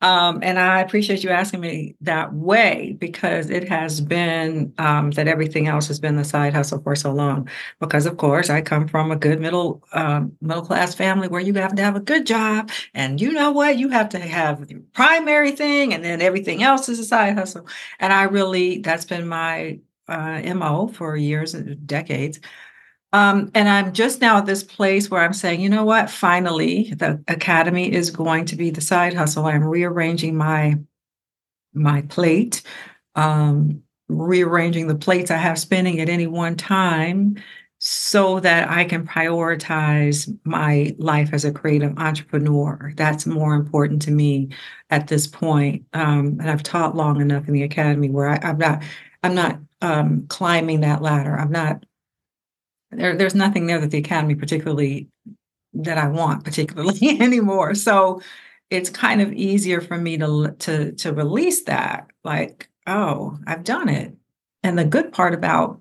Um, 0.00 0.40
and 0.42 0.58
I 0.58 0.80
appreciate 0.80 1.24
you 1.24 1.30
asking 1.30 1.60
me 1.60 1.96
that 2.02 2.34
way 2.34 2.94
because 2.98 3.48
it 3.48 3.66
has 3.70 4.02
been 4.02 4.74
um, 4.76 5.12
that 5.12 5.28
everything 5.28 5.66
else 5.66 5.88
has 5.88 5.98
been 5.98 6.16
the 6.16 6.24
side 6.24 6.52
hustle 6.52 6.82
for 6.82 6.94
so 6.94 7.10
long. 7.10 7.48
Because 7.80 8.04
of 8.04 8.18
course, 8.18 8.50
I 8.50 8.60
come 8.60 8.86
from 8.86 9.10
a 9.10 9.16
good 9.16 9.40
middle 9.40 9.82
um, 9.94 10.36
middle 10.42 10.64
class 10.64 10.94
family 10.94 11.28
where 11.28 11.40
you 11.40 11.54
have 11.54 11.74
to 11.76 11.82
have 11.82 11.96
a 11.96 12.00
good 12.00 12.26
job, 12.26 12.70
and 12.92 13.18
you 13.18 13.32
know 13.32 13.50
what, 13.52 13.78
you 13.78 13.88
have 13.88 14.10
to 14.10 14.18
have 14.18 14.68
primary 14.92 15.52
thing, 15.52 15.94
and 15.94 16.04
then 16.04 16.20
everything 16.20 16.62
else 16.62 16.88
is 16.90 16.98
a 16.98 17.04
side 17.04 17.38
hustle. 17.38 17.66
And 17.98 18.12
I 18.12 18.24
really, 18.24 18.80
that's 18.80 19.06
been 19.06 19.26
my 19.26 19.78
uh, 20.08 20.42
MO 20.54 20.88
for 20.88 21.16
years 21.16 21.54
and 21.54 21.86
decades. 21.86 22.40
Um, 23.12 23.52
and 23.54 23.68
I'm 23.68 23.92
just 23.92 24.20
now 24.20 24.38
at 24.38 24.46
this 24.46 24.64
place 24.64 25.08
where 25.08 25.22
I'm 25.22 25.32
saying, 25.32 25.60
you 25.60 25.68
know 25.68 25.84
what? 25.84 26.10
Finally, 26.10 26.94
the 26.96 27.22
academy 27.28 27.92
is 27.92 28.10
going 28.10 28.44
to 28.46 28.56
be 28.56 28.70
the 28.70 28.80
side 28.80 29.14
hustle. 29.14 29.46
I'm 29.46 29.62
rearranging 29.62 30.36
my 30.36 30.78
my 31.72 32.02
plate, 32.02 32.62
um, 33.14 33.82
rearranging 34.08 34.88
the 34.88 34.94
plates 34.94 35.30
I 35.30 35.36
have 35.36 35.58
spinning 35.58 36.00
at 36.00 36.08
any 36.08 36.26
one 36.26 36.56
time, 36.56 37.36
so 37.78 38.40
that 38.40 38.70
I 38.70 38.84
can 38.84 39.06
prioritize 39.06 40.34
my 40.44 40.96
life 40.98 41.30
as 41.32 41.44
a 41.44 41.52
creative 41.52 41.96
entrepreneur. 41.98 42.92
That's 42.96 43.26
more 43.26 43.54
important 43.54 44.02
to 44.02 44.10
me 44.10 44.48
at 44.90 45.06
this 45.06 45.26
point. 45.26 45.84
Um, 45.92 46.38
and 46.40 46.50
I've 46.50 46.62
taught 46.62 46.96
long 46.96 47.20
enough 47.20 47.46
in 47.46 47.54
the 47.54 47.62
academy 47.62 48.10
where 48.10 48.30
I, 48.30 48.40
I'm 48.42 48.58
not 48.58 48.82
I'm 49.24 49.34
not 49.34 49.58
um, 49.80 50.26
climbing 50.28 50.82
that 50.82 51.00
ladder. 51.00 51.34
I'm 51.34 51.50
not 51.50 51.84
there. 52.90 53.16
There's 53.16 53.34
nothing 53.34 53.66
there 53.66 53.80
that 53.80 53.90
the 53.90 53.98
academy 53.98 54.34
particularly 54.34 55.08
that 55.72 55.96
I 55.96 56.08
want 56.08 56.44
particularly 56.44 57.18
anymore. 57.20 57.74
So 57.74 58.20
it's 58.68 58.90
kind 58.90 59.22
of 59.22 59.32
easier 59.32 59.80
for 59.80 59.96
me 59.96 60.18
to 60.18 60.54
to 60.58 60.92
to 60.92 61.12
release 61.14 61.64
that. 61.64 62.06
Like, 62.22 62.68
oh, 62.86 63.38
I've 63.46 63.64
done 63.64 63.88
it. 63.88 64.14
And 64.62 64.78
the 64.78 64.84
good 64.84 65.10
part 65.10 65.32
about 65.32 65.80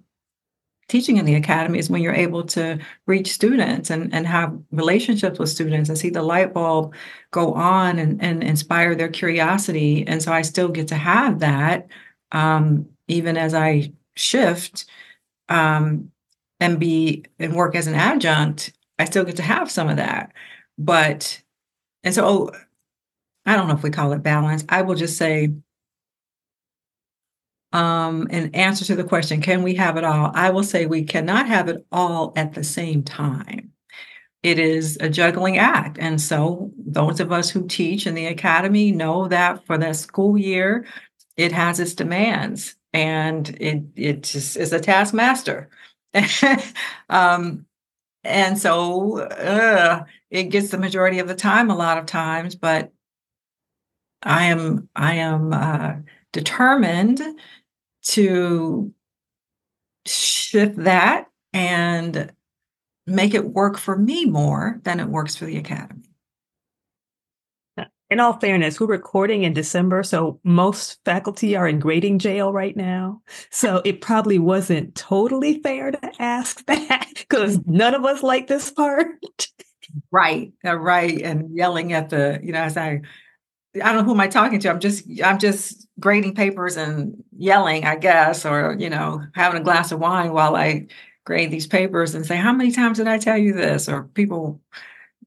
teaching 0.87 1.17
in 1.17 1.25
the 1.25 1.35
academy 1.35 1.79
is 1.79 1.89
when 1.89 2.01
you're 2.01 2.13
able 2.13 2.43
to 2.43 2.79
reach 3.07 3.33
students 3.33 3.89
and, 3.89 4.13
and 4.13 4.25
have 4.25 4.57
relationships 4.71 5.39
with 5.39 5.49
students 5.49 5.89
and 5.89 5.97
see 5.97 6.09
the 6.09 6.21
light 6.21 6.53
bulb 6.53 6.93
go 7.31 7.53
on 7.53 7.99
and, 7.99 8.21
and 8.23 8.43
inspire 8.43 8.93
their 8.95 9.07
curiosity. 9.09 10.05
And 10.07 10.21
so 10.21 10.31
I 10.31 10.43
still 10.43 10.69
get 10.69 10.89
to 10.89 10.95
have 10.95 11.39
that 11.39 11.87
um, 12.33 12.89
even 13.07 13.37
as 13.37 13.53
I 13.53 13.91
shift 14.15 14.85
um, 15.49 16.11
and 16.59 16.79
be 16.79 17.25
and 17.39 17.55
work 17.55 17.75
as 17.75 17.87
an 17.87 17.95
adjunct, 17.95 18.73
I 18.99 19.05
still 19.05 19.23
get 19.23 19.35
to 19.37 19.43
have 19.43 19.71
some 19.71 19.89
of 19.89 19.97
that. 19.97 20.31
But 20.77 21.41
and 22.03 22.13
so 22.13 22.51
I 23.45 23.55
don't 23.55 23.67
know 23.67 23.75
if 23.75 23.83
we 23.83 23.89
call 23.89 24.13
it 24.13 24.23
balance. 24.23 24.63
I 24.69 24.81
will 24.81 24.95
just 24.95 25.17
say 25.17 25.49
um, 27.73 28.27
in 28.27 28.53
answer 28.53 28.85
to 28.85 28.95
the 28.95 29.03
question, 29.03 29.41
can 29.41 29.63
we 29.63 29.73
have 29.75 29.97
it 29.97 30.03
all? 30.03 30.31
I 30.35 30.51
will 30.51 30.63
say 30.63 30.85
we 30.85 31.03
cannot 31.03 31.47
have 31.47 31.67
it 31.67 31.85
all 31.91 32.31
at 32.35 32.53
the 32.53 32.63
same 32.63 33.03
time. 33.03 33.71
It 34.43 34.59
is 34.59 34.97
a 34.99 35.09
juggling 35.09 35.57
act. 35.57 35.97
And 35.99 36.21
so, 36.21 36.71
those 36.77 37.19
of 37.19 37.31
us 37.31 37.49
who 37.49 37.67
teach 37.67 38.05
in 38.05 38.13
the 38.13 38.27
academy 38.27 38.91
know 38.91 39.27
that 39.29 39.65
for 39.65 39.77
the 39.77 39.93
school 39.93 40.37
year, 40.37 40.85
it 41.37 41.51
has 41.51 41.79
its 41.79 41.95
demands 41.95 42.75
and 42.93 43.49
it, 43.59 43.83
it 43.95 44.23
just 44.23 44.57
is 44.57 44.73
a 44.73 44.79
taskmaster. 44.79 45.69
um, 47.09 47.65
and 48.23 48.57
so, 48.57 49.19
uh, 49.19 50.03
it 50.29 50.45
gets 50.45 50.69
the 50.69 50.77
majority 50.77 51.19
of 51.19 51.27
the 51.27 51.35
time 51.35 51.69
a 51.69 51.75
lot 51.75 51.97
of 51.97 52.05
times, 52.05 52.55
but 52.55 52.91
I 54.23 54.45
am 54.45 54.89
I 54.95 55.15
am 55.15 55.53
uh, 55.53 55.95
determined 56.31 57.21
to 58.03 58.93
shift 60.05 60.75
that 60.77 61.27
and 61.53 62.31
make 63.05 63.33
it 63.33 63.45
work 63.45 63.77
for 63.77 63.97
me 63.97 64.25
more 64.25 64.79
than 64.83 64.99
it 64.99 65.07
works 65.07 65.35
for 65.35 65.45
the 65.45 65.57
academy. 65.57 66.12
In 68.13 68.19
all 68.19 68.33
fairness, 68.33 68.79
we're 68.79 68.85
recording 68.85 69.43
in 69.43 69.53
December, 69.53 70.03
so 70.03 70.39
most 70.43 71.03
faculty 71.03 71.55
are 71.55 71.67
in 71.67 71.79
grading 71.79 72.19
jail 72.19 72.53
right 72.53 72.77
now. 72.77 73.23
So 73.49 73.81
it 73.85 74.01
probably 74.01 74.37
wasn't 74.37 74.93
totally 74.93 75.59
fair 75.63 75.89
to 75.89 76.11
ask 76.21 76.63
that 76.67 77.07
because 77.15 77.57
none 77.65 77.95
of 77.95 78.05
us 78.05 78.21
like 78.21 78.45
this 78.45 78.69
part. 78.69 79.07
right, 80.11 80.53
uh, 80.63 80.77
right, 80.77 81.23
and 81.23 81.57
yelling 81.57 81.93
at 81.93 82.11
the, 82.11 82.39
you 82.43 82.51
know, 82.51 82.61
as 82.61 82.77
I 82.77 83.01
I 83.83 83.91
don't 83.91 83.95
know 83.95 84.03
who 84.03 84.11
am 84.11 84.19
I 84.19 84.27
talking 84.27 84.59
to. 84.59 84.69
I'm 84.69 84.79
just 84.79 85.05
I'm 85.23 85.39
just 85.39 85.87
grading 85.99 86.35
papers 86.35 86.77
and 86.77 87.15
yelling, 87.35 87.83
I 87.83 87.95
guess, 87.95 88.45
or 88.45 88.75
you 88.77 88.91
know, 88.91 89.23
having 89.33 89.59
a 89.59 89.63
glass 89.63 89.91
of 89.91 89.99
wine 89.99 90.33
while 90.33 90.55
I 90.55 90.85
grade 91.25 91.49
these 91.49 91.65
papers 91.65 92.13
and 92.13 92.27
say, 92.27 92.35
how 92.35 92.53
many 92.53 92.71
times 92.71 92.99
did 92.99 93.07
I 93.07 93.17
tell 93.17 93.39
you 93.39 93.53
this? 93.53 93.89
Or 93.89 94.03
people 94.03 94.61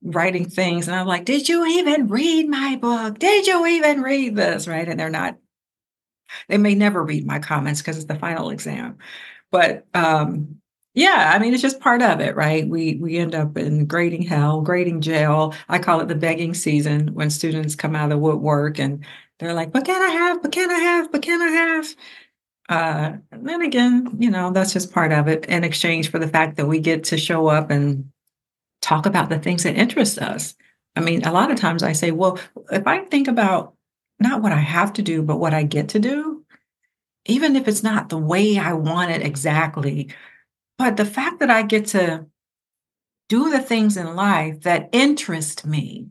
writing 0.02 0.48
things, 0.48 0.88
and 0.88 0.96
I'm 0.96 1.06
like, 1.06 1.24
did 1.24 1.48
you 1.48 1.66
even 1.66 2.09
read 2.09 2.48
my 2.48 2.76
book? 2.76 3.18
Did 3.18 3.46
you 3.46 3.66
even 3.66 4.02
read 4.02 4.37
this? 4.37 4.68
Right? 4.68 4.88
And 4.88 4.98
they're 4.98 5.11
not. 5.11 5.37
They 6.48 6.59
may 6.59 6.74
never 6.74 7.02
read 7.04 7.26
my 7.26 7.38
comments 7.38 7.80
because 7.80 7.96
it's 7.96 8.06
the 8.06 8.18
final 8.18 8.50
exam, 8.50 8.98
but 9.50 9.87
um, 9.94 10.61
yeah, 10.94 11.32
I 11.35 11.38
mean 11.38 11.52
it's 11.52 11.62
just 11.62 11.80
part 11.80 12.02
of 12.02 12.20
it, 12.20 12.37
right? 12.37 12.66
We 12.68 12.96
we 12.96 13.18
end 13.18 13.35
up 13.35 13.56
in 13.59 13.87
grading 13.87 14.22
hell, 14.22 14.62
grading 14.62 15.02
jail. 15.02 15.54
I 15.68 15.78
call 15.78 16.00
it 16.00 16.09
the 16.09 16.14
begging 16.14 16.54
season 16.54 17.14
when 17.14 17.30
students 17.30 17.74
come 17.76 17.94
out 17.94 18.04
of 18.04 18.11
the 18.11 18.18
woodwork 18.18 18.78
and 18.78 19.04
they're 19.38 19.54
like, 19.54 19.72
"But 19.72 19.85
can 19.85 20.00
I 20.02 20.09
have? 20.14 20.42
But 20.42 20.52
can 20.52 20.70
I 20.70 20.78
have? 20.78 21.12
But 21.12 21.22
can 21.22 21.42
I 21.42 21.50
have?" 21.50 21.94
Uh, 22.68 23.18
and 23.30 23.48
then 23.48 23.62
again, 23.62 24.16
you 24.18 24.30
know, 24.30 24.50
that's 24.52 24.72
just 24.72 24.92
part 24.92 25.12
of 25.12 25.28
it 25.28 25.44
in 25.46 25.64
exchange 25.64 26.11
for 26.11 26.18
the 26.18 26.28
fact 26.28 26.56
that 26.56 26.66
we 26.66 26.80
get 26.80 27.04
to 27.04 27.18
show 27.18 27.46
up 27.46 27.70
and 27.70 28.11
talk 28.87 29.05
about 29.05 29.29
the 29.29 29.38
things 29.38 29.64
that 29.64 29.75
interest 29.75 30.18
us. 30.18 30.55
I 30.94 31.01
mean, 31.01 31.25
a 31.25 31.33
lot 31.33 31.51
of 31.51 31.59
times 31.59 31.83
I 31.83 31.92
say, 31.92 32.12
well, 32.12 32.38
if 32.70 32.87
I 32.87 33.01
think 33.01 33.27
about 33.27 33.75
not 34.20 34.42
what 34.42 34.53
I 34.53 34.61
have 34.61 34.92
to 34.94 35.03
do, 35.03 35.22
but 35.22 35.40
what 35.40 35.53
I 35.53 35.64
get 35.64 35.88
to 35.90 35.99
do, 35.99 36.44
even 37.27 37.57
if 37.57 37.66
it's 37.66 37.83
not 37.83 38.09
the 38.09 38.16
way 38.16 38.59
I 38.59 38.75
want 38.75 39.11
it 39.11 39.22
exactly, 39.22 40.14
but 40.79 40.96
the 40.96 41.05
fact 41.05 41.40
that 41.40 41.51
I 41.51 41.62
get 41.62 41.87
to 41.88 42.27
do 43.29 43.51
the 43.51 43.59
things 43.59 43.96
in 43.96 44.14
life 44.14 44.61
that 44.62 44.88
interest 44.92 45.66
me, 45.66 46.07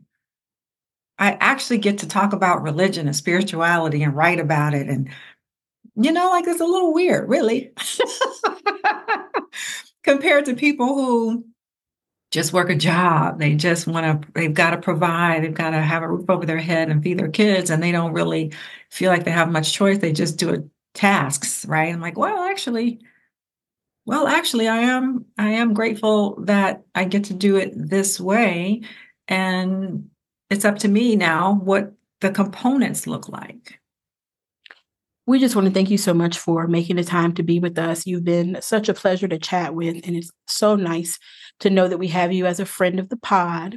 I 1.18 1.32
actually 1.40 1.78
get 1.78 1.98
to 1.98 2.08
talk 2.08 2.34
about 2.34 2.62
religion 2.62 3.06
and 3.06 3.16
spirituality 3.16 4.02
and 4.02 4.14
write 4.14 4.38
about 4.38 4.74
it. 4.74 4.86
And, 4.86 5.08
you 5.94 6.12
know, 6.12 6.28
like 6.28 6.46
it's 6.46 6.60
a 6.60 6.66
little 6.66 6.92
weird, 6.92 7.26
really, 7.26 7.72
compared 10.02 10.44
to 10.44 10.54
people 10.54 10.94
who 10.94 11.46
just 12.30 12.52
work 12.52 12.70
a 12.70 12.74
job. 12.74 13.38
They 13.38 13.54
just 13.54 13.86
want 13.86 14.22
to, 14.22 14.28
they've 14.32 14.52
got 14.52 14.70
to 14.70 14.78
provide, 14.78 15.42
they've 15.42 15.54
got 15.54 15.70
to 15.70 15.80
have 15.80 16.02
a 16.02 16.08
roof 16.08 16.28
over 16.28 16.44
their 16.44 16.58
head 16.58 16.90
and 16.90 17.02
feed 17.02 17.18
their 17.18 17.30
kids, 17.30 17.70
and 17.70 17.82
they 17.82 17.92
don't 17.92 18.12
really 18.12 18.52
feel 18.90 19.10
like 19.10 19.24
they 19.24 19.30
have 19.30 19.50
much 19.50 19.72
choice. 19.72 19.98
They 19.98 20.12
just 20.12 20.36
do 20.36 20.50
it 20.50 20.64
tasks, 20.94 21.64
right? 21.66 21.92
I'm 21.92 22.00
like, 22.00 22.18
well, 22.18 22.38
actually, 22.44 23.00
well, 24.06 24.26
actually, 24.26 24.68
I 24.68 24.78
am 24.78 25.26
I 25.36 25.50
am 25.50 25.74
grateful 25.74 26.40
that 26.44 26.84
I 26.94 27.04
get 27.04 27.24
to 27.24 27.34
do 27.34 27.56
it 27.56 27.72
this 27.74 28.20
way 28.20 28.82
and 29.28 30.08
it's 30.50 30.64
up 30.64 30.78
to 30.80 30.88
me 30.88 31.16
now 31.16 31.54
what 31.54 31.92
the 32.20 32.30
components 32.30 33.06
look 33.06 33.28
like. 33.28 33.80
We 35.26 35.40
just 35.40 35.56
want 35.56 35.66
to 35.66 35.74
thank 35.74 35.90
you 35.90 35.98
so 35.98 36.14
much 36.14 36.38
for 36.38 36.68
making 36.68 36.96
the 36.96 37.04
time 37.04 37.34
to 37.34 37.42
be 37.42 37.58
with 37.58 37.78
us. 37.78 38.06
You've 38.06 38.24
been 38.24 38.58
such 38.60 38.88
a 38.88 38.94
pleasure 38.94 39.26
to 39.26 39.38
chat 39.38 39.74
with, 39.74 40.06
and 40.06 40.14
it's 40.14 40.30
so 40.46 40.76
nice 40.76 41.18
to 41.60 41.70
know 41.70 41.88
that 41.88 41.98
we 41.98 42.08
have 42.08 42.32
you 42.32 42.46
as 42.46 42.60
a 42.60 42.66
friend 42.66 43.00
of 43.00 43.08
the 43.08 43.16
pod. 43.16 43.76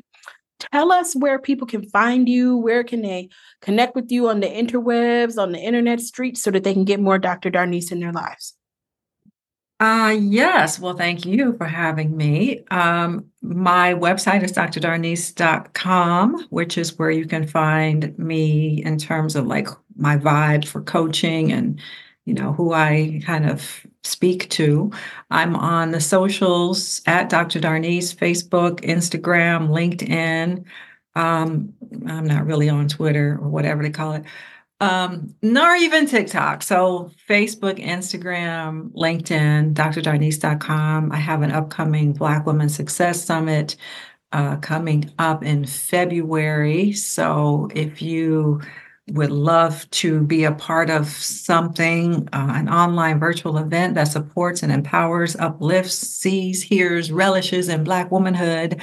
Tell 0.59 0.91
us 0.91 1.15
where 1.15 1.39
people 1.39 1.65
can 1.65 1.89
find 1.89 2.29
you. 2.29 2.57
Where 2.57 2.83
can 2.83 3.01
they 3.01 3.29
connect 3.61 3.95
with 3.95 4.11
you 4.11 4.29
on 4.29 4.41
the 4.41 4.47
interwebs, 4.47 5.41
on 5.41 5.51
the 5.51 5.59
internet 5.59 6.01
streets, 6.01 6.43
so 6.43 6.51
that 6.51 6.63
they 6.63 6.73
can 6.73 6.83
get 6.83 6.99
more 6.99 7.17
Dr. 7.17 7.49
Darnise 7.49 7.91
in 7.91 7.99
their 7.99 8.11
lives? 8.11 8.53
Uh, 9.79 10.13
yes. 10.19 10.77
Well, 10.77 10.97
thank 10.97 11.25
you 11.25 11.55
for 11.57 11.65
having 11.65 12.15
me. 12.17 12.65
Um, 12.69 13.27
my 13.41 13.93
website 13.93 14.43
is 14.43 14.51
drdarnise.com, 14.51 16.47
which 16.49 16.77
is 16.77 16.99
where 16.99 17.11
you 17.11 17.25
can 17.25 17.47
find 17.47 18.17
me 18.19 18.83
in 18.83 18.97
terms 18.97 19.37
of 19.37 19.47
like 19.47 19.69
my 19.99 20.17
vibe 20.17 20.65
for 20.65 20.81
coaching 20.81 21.51
and, 21.51 21.79
you 22.25 22.33
know, 22.33 22.53
who 22.53 22.73
I 22.73 23.21
kind 23.25 23.49
of 23.49 23.85
speak 24.03 24.49
to. 24.51 24.91
I'm 25.29 25.55
on 25.55 25.91
the 25.91 26.01
socials 26.01 27.01
at 27.05 27.29
Dr. 27.29 27.59
Darnise, 27.59 28.15
Facebook, 28.15 28.81
Instagram, 28.81 29.69
LinkedIn. 29.69 30.65
Um, 31.15 31.73
I'm 32.07 32.25
not 32.25 32.45
really 32.45 32.69
on 32.69 32.87
Twitter 32.87 33.37
or 33.41 33.49
whatever 33.49 33.83
they 33.83 33.89
call 33.89 34.13
it 34.13 34.23
um, 34.81 35.35
nor 35.41 35.75
even 35.75 36.05
TikTok. 36.05 36.63
So 36.63 37.11
Facebook, 37.27 37.83
Instagram, 37.83 38.91
LinkedIn, 38.93 39.73
drdarnise.com. 39.73 41.11
I 41.11 41.17
have 41.17 41.41
an 41.41 41.51
upcoming 41.51 42.13
Black 42.13 42.45
Women 42.45 42.69
Success 42.69 43.23
Summit 43.23 43.75
uh, 44.31 44.57
coming 44.57 45.11
up 45.19 45.43
in 45.43 45.65
February. 45.65 46.93
So 46.93 47.69
if 47.75 48.01
you 48.01 48.61
would 49.11 49.31
love 49.31 49.89
to 49.91 50.21
be 50.21 50.43
a 50.43 50.51
part 50.51 50.89
of 50.89 51.07
something, 51.07 52.27
uh, 52.33 52.53
an 52.55 52.67
online 52.69 53.19
virtual 53.19 53.57
event 53.57 53.95
that 53.95 54.05
supports 54.05 54.63
and 54.63 54.71
empowers, 54.71 55.35
uplifts, 55.35 55.95
sees, 55.95 56.63
hears, 56.63 57.11
relishes 57.11 57.69
in 57.69 57.83
Black 57.83 58.11
womanhood, 58.11 58.81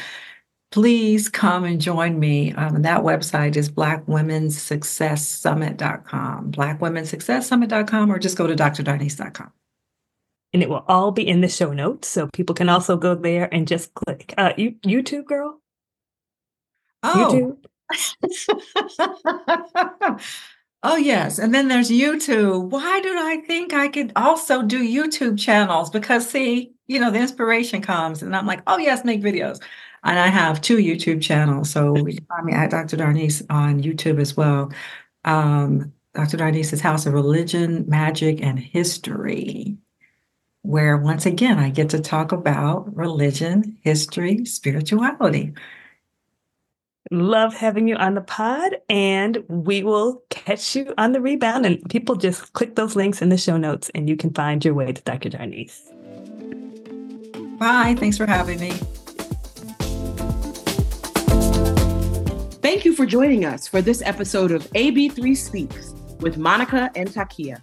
please 0.70 1.29
come 1.29 1.64
and 1.64 1.81
join 1.81 2.18
me. 2.18 2.53
Um, 2.53 2.83
that 2.83 3.03
website 3.03 3.57
is 3.57 3.70
blackwomensuccesssummit.com, 3.70 6.53
blackwomensuccesssummit.com, 6.53 8.12
or 8.12 8.18
just 8.18 8.37
go 8.37 8.47
to 8.47 8.55
drdarnise.com. 8.55 9.53
And 10.53 10.62
it 10.62 10.68
will 10.68 10.85
all 10.89 11.12
be 11.12 11.27
in 11.27 11.41
the 11.41 11.49
show 11.49 11.72
notes. 11.72 12.09
So 12.09 12.29
people 12.33 12.55
can 12.55 12.68
also 12.68 12.97
go 12.97 13.14
there 13.14 13.49
and 13.53 13.66
just 13.66 13.95
click. 13.95 14.35
Uh, 14.37 14.53
you, 14.57 14.72
YouTube, 14.85 15.24
girl? 15.24 15.61
Oh. 17.03 17.31
YouTube? 17.33 17.57
Oh, 20.82 20.97
yes. 20.97 21.41
And 21.41 21.53
then 21.53 21.66
there's 21.66 21.91
YouTube. 21.91 22.70
Why 22.70 23.01
did 23.01 23.16
I 23.16 23.39
think 23.39 23.74
I 23.74 23.89
could 23.89 24.12
also 24.14 24.62
do 24.62 24.80
YouTube 24.80 25.37
channels? 25.37 25.91
Because, 25.91 26.28
see, 26.28 26.74
you 26.87 27.01
know, 27.01 27.11
the 27.11 27.18
inspiration 27.18 27.82
comes, 27.82 28.22
and 28.22 28.37
I'm 28.37 28.47
like, 28.47 28.62
oh, 28.68 28.78
yes, 28.78 29.05
make 29.05 29.20
videos. 29.20 29.61
And 30.05 30.18
I 30.18 30.28
have 30.28 30.61
two 30.61 30.76
YouTube 30.76 31.20
channels. 31.20 31.70
So 31.70 31.97
you 31.97 32.18
find 32.28 32.47
me 32.47 32.53
at 32.53 32.70
Dr. 32.70 32.97
Darnise 32.97 33.45
on 33.51 33.82
YouTube 33.82 34.20
as 34.20 34.37
well. 34.37 34.70
Um, 35.24 35.93
Dr. 36.14 36.37
Darnise's 36.37 36.80
House 36.80 37.05
of 37.05 37.14
Religion, 37.14 37.84
Magic, 37.89 38.41
and 38.41 38.59
History, 38.59 39.76
where 40.62 40.97
once 40.97 41.26
again 41.26 41.59
I 41.59 41.70
get 41.70 41.91
to 41.91 42.01
talk 42.01 42.30
about 42.30 42.95
religion, 42.97 43.76
history, 43.82 44.45
spirituality. 44.45 45.53
Love 47.11 47.54
having 47.54 47.86
you 47.86 47.94
on 47.96 48.14
the 48.14 48.20
pod, 48.20 48.76
and 48.88 49.44
we 49.48 49.82
will 49.82 50.22
catch 50.30 50.74
you 50.74 50.92
on 50.98 51.12
the 51.12 51.20
rebound. 51.20 51.64
And 51.64 51.88
people 51.88 52.16
just 52.16 52.52
click 52.52 52.74
those 52.74 52.96
links 52.96 53.22
in 53.22 53.28
the 53.28 53.38
show 53.38 53.57
notes, 53.57 53.90
and 53.94 54.09
you 54.09 54.16
can 54.16 54.32
find 54.32 54.64
your 54.64 54.74
way 54.74 54.92
to 54.92 55.02
Dr. 55.02 55.30
Darnise. 55.30 55.80
Bye. 57.59 57.94
Thanks 57.98 58.16
for 58.16 58.26
having 58.26 58.61
me. 58.61 58.72
Thank 62.61 62.84
you 62.84 62.94
for 62.94 63.07
joining 63.07 63.44
us 63.44 63.68
for 63.68 63.80
this 63.80 64.02
episode 64.02 64.50
of 64.50 64.64
AB3 64.72 65.36
Speaks 65.36 65.94
with 66.20 66.36
Monica 66.36 66.90
and 66.96 67.09
Takiyah. 67.09 67.61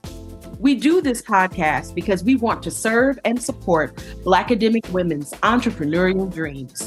We 0.60 0.76
do 0.76 1.02
this 1.02 1.22
podcast 1.22 1.94
because 1.94 2.24
we 2.24 2.38
want 2.38 2.64
to 2.64 2.72
serve 2.72 3.20
and 3.26 3.42
support 3.42 3.96
Blackademic 4.24 4.88
women's 4.94 5.32
entrepreneurial 5.42 6.34
dreams. 6.34 6.83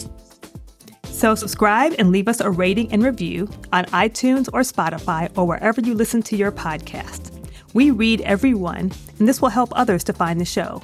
So, 1.17 1.35
subscribe 1.35 1.95
and 1.99 2.13
leave 2.13 2.29
us 2.29 2.41
a 2.41 2.51
rating 2.51 2.93
and 2.93 3.03
review 3.03 3.49
on 3.73 3.87
iTunes 3.87 4.51
or 4.53 4.61
Spotify 4.61 5.31
or 5.35 5.47
wherever 5.47 5.81
you 5.81 5.95
listen 5.95 6.21
to 6.25 6.37
your 6.37 6.53
podcast. 6.53 7.33
We 7.73 7.91
read 7.91 8.21
everyone, 8.21 8.93
and 9.19 9.27
this 9.27 9.41
will 9.41 9.49
help 9.49 9.71
others 9.75 10.05
to 10.05 10.13
find 10.13 10.39
the 10.39 10.45
show. 10.45 10.83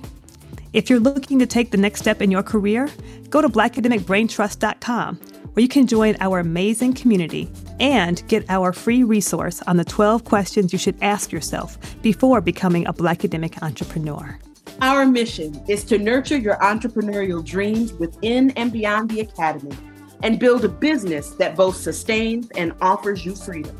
If 0.72 0.88
you're 0.88 1.00
looking 1.00 1.38
to 1.38 1.44
take 1.44 1.70
the 1.70 1.76
next 1.76 2.00
step 2.00 2.22
in 2.22 2.30
your 2.30 2.42
career, 2.42 2.88
go 3.28 3.42
to 3.42 3.48
blackademicbraintrust.com 3.50 5.16
where 5.52 5.62
you 5.62 5.68
can 5.68 5.86
join 5.86 6.16
our 6.20 6.38
amazing 6.38 6.94
community 6.94 7.52
and 7.78 8.26
get 8.26 8.46
our 8.48 8.72
free 8.72 9.02
resource 9.02 9.60
on 9.66 9.76
the 9.76 9.84
12 9.84 10.24
questions 10.24 10.72
you 10.72 10.78
should 10.78 10.96
ask 11.02 11.30
yourself 11.30 11.76
before 12.00 12.40
becoming 12.40 12.86
a 12.86 12.94
Blackademic 12.94 13.62
entrepreneur. 13.62 14.38
Our 14.80 15.04
mission 15.04 15.62
is 15.68 15.84
to 15.84 15.98
nurture 15.98 16.38
your 16.38 16.56
entrepreneurial 16.56 17.44
dreams 17.44 17.92
within 17.92 18.50
and 18.52 18.72
beyond 18.72 19.10
the 19.10 19.20
academy 19.20 19.76
and 20.22 20.38
build 20.38 20.64
a 20.64 20.68
business 20.68 21.30
that 21.30 21.56
both 21.56 21.76
sustains 21.76 22.48
and 22.56 22.72
offers 22.80 23.24
you 23.24 23.34
freedom. 23.34 23.76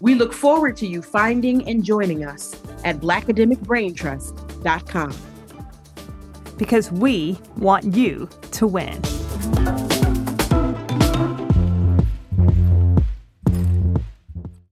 We 0.00 0.14
look 0.14 0.32
forward 0.32 0.78
to 0.78 0.86
you 0.86 1.02
finding 1.02 1.68
and 1.68 1.84
joining 1.84 2.24
us 2.24 2.58
at 2.84 3.00
blackademicbraintrust.com. 3.00 5.16
Because 6.56 6.90
we 6.90 7.38
want 7.56 7.94
you 7.94 8.26
to 8.52 8.66
win. 8.66 9.97